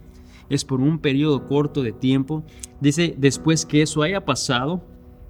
es 0.49 0.65
por 0.65 0.81
un 0.81 0.99
periodo 0.99 1.45
corto 1.45 1.81
de 1.81 1.93
tiempo. 1.93 2.43
Dice, 2.81 3.15
después 3.17 3.65
que 3.65 3.83
eso 3.83 4.01
haya 4.01 4.25
pasado, 4.25 4.83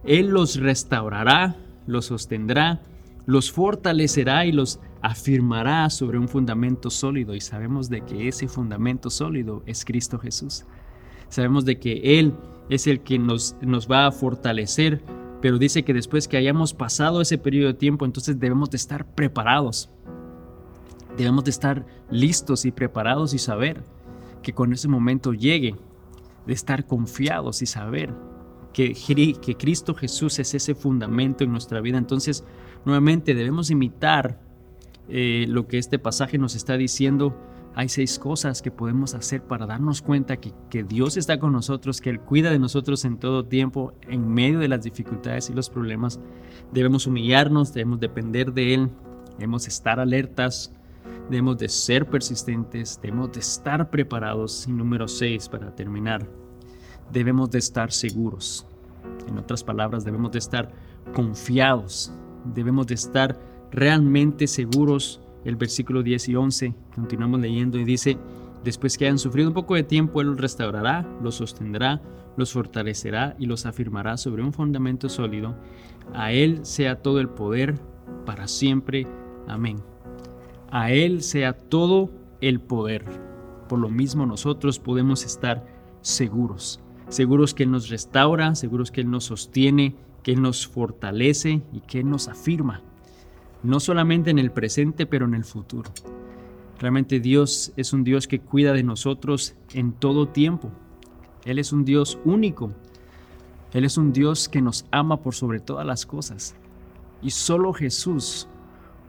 Él 0.03 0.29
los 0.29 0.55
restaurará, 0.55 1.57
los 1.85 2.05
sostendrá, 2.05 2.81
los 3.27 3.51
fortalecerá 3.51 4.47
y 4.47 4.51
los 4.51 4.79
afirmará 5.03 5.87
sobre 5.91 6.17
un 6.17 6.27
fundamento 6.27 6.89
sólido. 6.89 7.35
Y 7.35 7.41
sabemos 7.41 7.89
de 7.89 8.01
que 8.01 8.27
ese 8.27 8.47
fundamento 8.47 9.11
sólido 9.11 9.61
es 9.67 9.85
Cristo 9.85 10.17
Jesús. 10.17 10.65
Sabemos 11.29 11.63
de 11.65 11.77
que 11.77 12.19
Él 12.19 12.33
es 12.69 12.87
el 12.87 13.01
que 13.01 13.19
nos, 13.19 13.55
nos 13.61 13.87
va 13.87 14.07
a 14.07 14.11
fortalecer 14.11 15.03
pero 15.41 15.59
dice 15.59 15.83
que 15.83 15.93
después 15.93 16.27
que 16.27 16.37
hayamos 16.37 16.73
pasado 16.73 17.21
ese 17.21 17.37
periodo 17.37 17.67
de 17.67 17.73
tiempo, 17.75 18.05
entonces 18.05 18.39
debemos 18.39 18.69
de 18.71 18.77
estar 18.77 19.05
preparados. 19.05 19.89
Debemos 21.15 21.43
de 21.43 21.51
estar 21.51 21.85
listos 22.09 22.65
y 22.65 22.71
preparados 22.71 23.33
y 23.33 23.39
saber 23.39 23.83
que 24.41 24.53
con 24.53 24.73
ese 24.73 24.87
momento 24.87 25.33
llegue, 25.33 25.75
de 26.45 26.53
estar 26.53 26.85
confiados 26.85 27.61
y 27.61 27.65
saber 27.65 28.13
que, 28.77 29.57
Cristo 29.57 29.95
Jesús 29.95 30.37
es 30.37 30.53
ese 30.53 30.75
fundamento 30.75 31.43
en 31.43 31.51
nuestra 31.51 31.81
vida. 31.81 31.97
Entonces, 31.97 32.43
nuevamente 32.85 33.33
debemos 33.33 33.71
imitar 33.71 34.39
eh, 35.09 35.45
lo 35.47 35.67
que 35.67 35.79
este 35.79 35.97
pasaje 35.97 36.37
nos 36.37 36.55
está 36.55 36.77
diciendo 36.77 37.35
hay 37.73 37.89
seis 37.89 38.17
cosas 38.17 38.63
que 38.63 38.71
podemos 38.71 39.13
hacer 39.13 39.43
para 39.43 39.67
darnos 39.67 40.01
cuenta 40.01 40.37
que, 40.37 40.51
que, 40.71 40.83
Dios 40.83 41.15
está 41.15 41.39
con 41.39 41.53
nosotros, 41.53 42.01
que 42.01 42.09
Él 42.09 42.19
cuida 42.19 42.49
de 42.49 42.57
nosotros 42.57 43.05
en 43.05 43.17
todo 43.17 43.45
tiempo, 43.45 43.93
en 44.07 44.27
medio 44.27 44.57
de 44.57 44.67
las 44.67 44.81
dificultades 44.81 45.51
y 45.51 45.53
los 45.53 45.69
problemas. 45.69 46.19
Debemos 46.71 47.05
humillarnos, 47.05 47.75
debemos 47.75 47.99
depender 47.99 48.51
de 48.51 48.73
Él, 48.73 48.89
debemos 49.37 49.67
estar 49.67 49.99
alertas, 49.99 50.73
debemos 51.29 51.59
de 51.59 51.69
ser 51.69 52.07
persistentes, 52.07 52.99
debemos 52.99 53.31
de 53.33 53.41
estar 53.41 53.91
preparados. 53.91 54.65
Y 54.67 54.71
número 54.71 55.07
seis, 55.07 55.47
para 55.47 55.75
terminar, 55.75 56.27
debemos 57.11 57.49
de 57.51 57.59
estar 57.59 57.91
seguros. 57.91 58.65
En 59.27 59.37
otras 59.37 59.63
palabras, 59.63 60.03
debemos 60.03 60.31
de 60.31 60.39
estar 60.39 60.71
confiados, 61.13 62.11
debemos 62.53 62.87
de 62.87 62.95
estar 62.95 63.39
realmente 63.71 64.47
seguros 64.47 65.21
el 65.45 65.55
versículo 65.55 66.03
10 66.03 66.29
y 66.29 66.35
11, 66.35 66.73
continuamos 66.93 67.39
leyendo 67.39 67.77
y 67.77 67.85
dice, 67.85 68.17
después 68.63 68.97
que 68.97 69.05
hayan 69.05 69.19
sufrido 69.19 69.47
un 69.47 69.53
poco 69.53 69.75
de 69.75 69.83
tiempo, 69.83 70.19
Él 70.19 70.27
los 70.27 70.41
restaurará, 70.41 71.07
los 71.21 71.35
sostendrá, 71.35 72.01
los 72.35 72.51
fortalecerá 72.51 73.35
y 73.39 73.45
los 73.45 73.65
afirmará 73.65 74.17
sobre 74.17 74.43
un 74.43 74.53
fundamento 74.53 75.09
sólido. 75.09 75.55
A 76.13 76.31
Él 76.31 76.59
sea 76.63 77.01
todo 77.01 77.19
el 77.19 77.29
poder 77.29 77.75
para 78.25 78.47
siempre. 78.47 79.07
Amén. 79.47 79.77
A 80.69 80.91
Él 80.91 81.23
sea 81.23 81.53
todo 81.53 82.11
el 82.41 82.59
poder. 82.59 83.05
Por 83.69 83.79
lo 83.79 83.89
mismo 83.89 84.25
nosotros 84.25 84.79
podemos 84.79 85.25
estar 85.25 85.65
seguros, 86.01 86.79
seguros 87.09 87.53
que 87.53 87.63
Él 87.63 87.71
nos 87.71 87.89
restaura, 87.89 88.55
seguros 88.55 88.91
que 88.91 89.01
Él 89.01 89.09
nos 89.09 89.25
sostiene, 89.25 89.95
que 90.23 90.33
Él 90.33 90.41
nos 90.41 90.67
fortalece 90.67 91.61
y 91.71 91.81
que 91.81 91.99
Él 91.99 92.09
nos 92.09 92.27
afirma 92.27 92.83
no 93.63 93.79
solamente 93.79 94.29
en 94.29 94.39
el 94.39 94.51
presente, 94.51 95.05
pero 95.05 95.25
en 95.25 95.33
el 95.33 95.43
futuro. 95.43 95.91
Realmente 96.79 97.19
Dios 97.19 97.73
es 97.75 97.93
un 97.93 98.03
Dios 98.03 98.27
que 98.27 98.39
cuida 98.39 98.73
de 98.73 98.83
nosotros 98.83 99.55
en 99.73 99.93
todo 99.93 100.27
tiempo. 100.27 100.71
Él 101.45 101.59
es 101.59 101.73
un 101.73 101.85
Dios 101.85 102.19
único. 102.23 102.71
Él 103.73 103.83
es 103.83 103.97
un 103.97 104.13
Dios 104.13 104.47
que 104.47 104.61
nos 104.61 104.85
ama 104.91 105.21
por 105.21 105.33
sobre 105.33 105.59
todas 105.59 105.85
las 105.85 106.05
cosas. 106.05 106.55
Y 107.21 107.31
solo 107.31 107.73
Jesús 107.73 108.47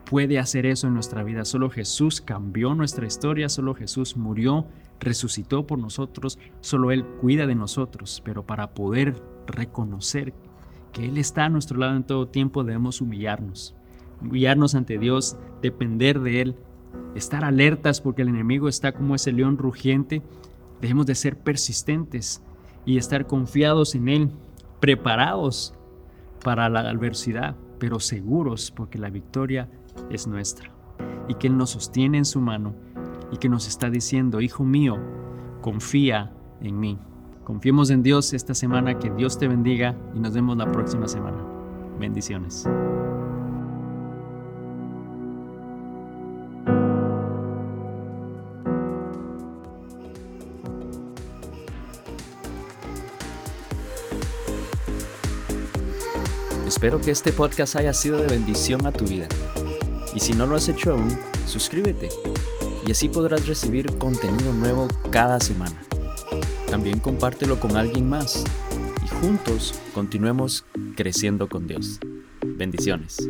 puede 0.07 0.39
hacer 0.39 0.65
eso 0.65 0.87
en 0.87 0.95
nuestra 0.95 1.23
vida. 1.23 1.45
Solo 1.45 1.69
Jesús 1.69 2.21
cambió 2.21 2.75
nuestra 2.75 3.07
historia. 3.07 3.49
Solo 3.49 3.75
Jesús 3.75 4.17
murió, 4.17 4.67
resucitó 5.01 5.67
por 5.67 5.79
nosotros. 5.79 6.39
Solo 6.61 6.91
Él 6.91 7.05
cuida 7.21 7.47
de 7.47 7.55
nosotros. 7.55 8.23
Pero 8.25 8.45
para 8.45 8.75
poder 8.75 9.23
reconocer 9.47 10.35
que 10.93 11.07
Él 11.07 11.19
está 11.19 11.45
a 11.45 11.49
nuestro 11.49 11.79
lado 11.79 11.97
en 11.97 12.05
todo 12.05 12.29
tiempo, 12.29 12.65
debemos 12.65 13.01
humillarnos 13.01 13.75
guiarnos 14.23 14.75
ante 14.75 14.99
Dios, 14.99 15.37
depender 15.63 16.21
de 16.21 16.41
Él, 16.43 16.57
estar 17.15 17.45
alertas 17.45 18.01
porque 18.01 18.23
el 18.23 18.29
enemigo 18.29 18.69
está 18.69 18.93
como 18.93 19.15
ese 19.15 19.33
león 19.33 19.59
rugiente. 19.59 20.23
Debemos 20.81 21.07
de 21.07 21.15
ser 21.15 21.37
persistentes 21.39 22.43
y 22.85 22.99
estar 22.99 23.27
confiados 23.27 23.95
en 23.95 24.09
Él, 24.09 24.31
preparados 24.81 25.75
para 26.45 26.69
la 26.69 26.81
adversidad, 26.81 27.57
pero 27.79 28.01
seguros 28.01 28.71
porque 28.71 28.99
la 28.99 29.11
victoria 29.11 29.69
es 30.11 30.27
nuestra. 30.27 30.71
Y 31.29 31.35
que 31.35 31.49
Él 31.49 31.57
nos 31.57 31.71
sostiene 31.71 32.19
en 32.19 32.25
su 32.25 32.41
mano 32.41 32.75
y 33.31 33.39
que 33.39 33.49
nos 33.49 33.69
está 33.69 33.91
diciendo, 33.91 34.41
Hijo 34.41 34.65
mío, 34.65 34.99
confía 35.61 36.33
en 36.61 36.79
mí. 36.79 36.99
Confiemos 37.45 37.91
en 37.91 38.03
Dios 38.03 38.35
esta 38.35 38.55
semana, 38.55 38.99
que 38.99 39.11
Dios 39.11 39.39
te 39.39 39.49
bendiga 39.49 39.97
y 40.15 40.21
nos 40.21 40.35
vemos 40.35 40.57
la 40.57 40.71
próxima 40.71 41.09
semana. 41.09 41.39
Bendiciones. 41.99 42.67
Espero 56.67 57.01
que 57.01 57.11
este 57.11 57.33
podcast 57.33 57.77
haya 57.77 57.93
sido 57.93 58.19
de 58.19 58.29
bendición 58.29 58.87
a 58.87 58.93
tu 58.93 59.05
vida. 59.07 59.27
Y 60.15 60.21
si 60.21 60.33
no 60.33 60.47
lo 60.47 60.55
has 60.55 60.69
hecho 60.69 60.93
aún, 60.93 61.09
suscríbete 61.47 62.09
y 62.89 62.91
así 62.91 63.11
podrás 63.11 63.47
recibir 63.47 63.99
contenido 63.99 64.51
nuevo 64.55 64.89
cada 65.11 65.41
semana. 65.41 65.79
También 66.71 67.01
compártelo 67.01 67.61
con 67.61 67.77
alguien 67.77 68.09
más 68.09 68.47
y 69.05 69.09
juntos 69.21 69.75
continuemos 69.93 70.65
creciendo 70.97 71.51
con 71.51 71.67
Dios. 71.67 72.01
Bendiciones. 72.43 73.29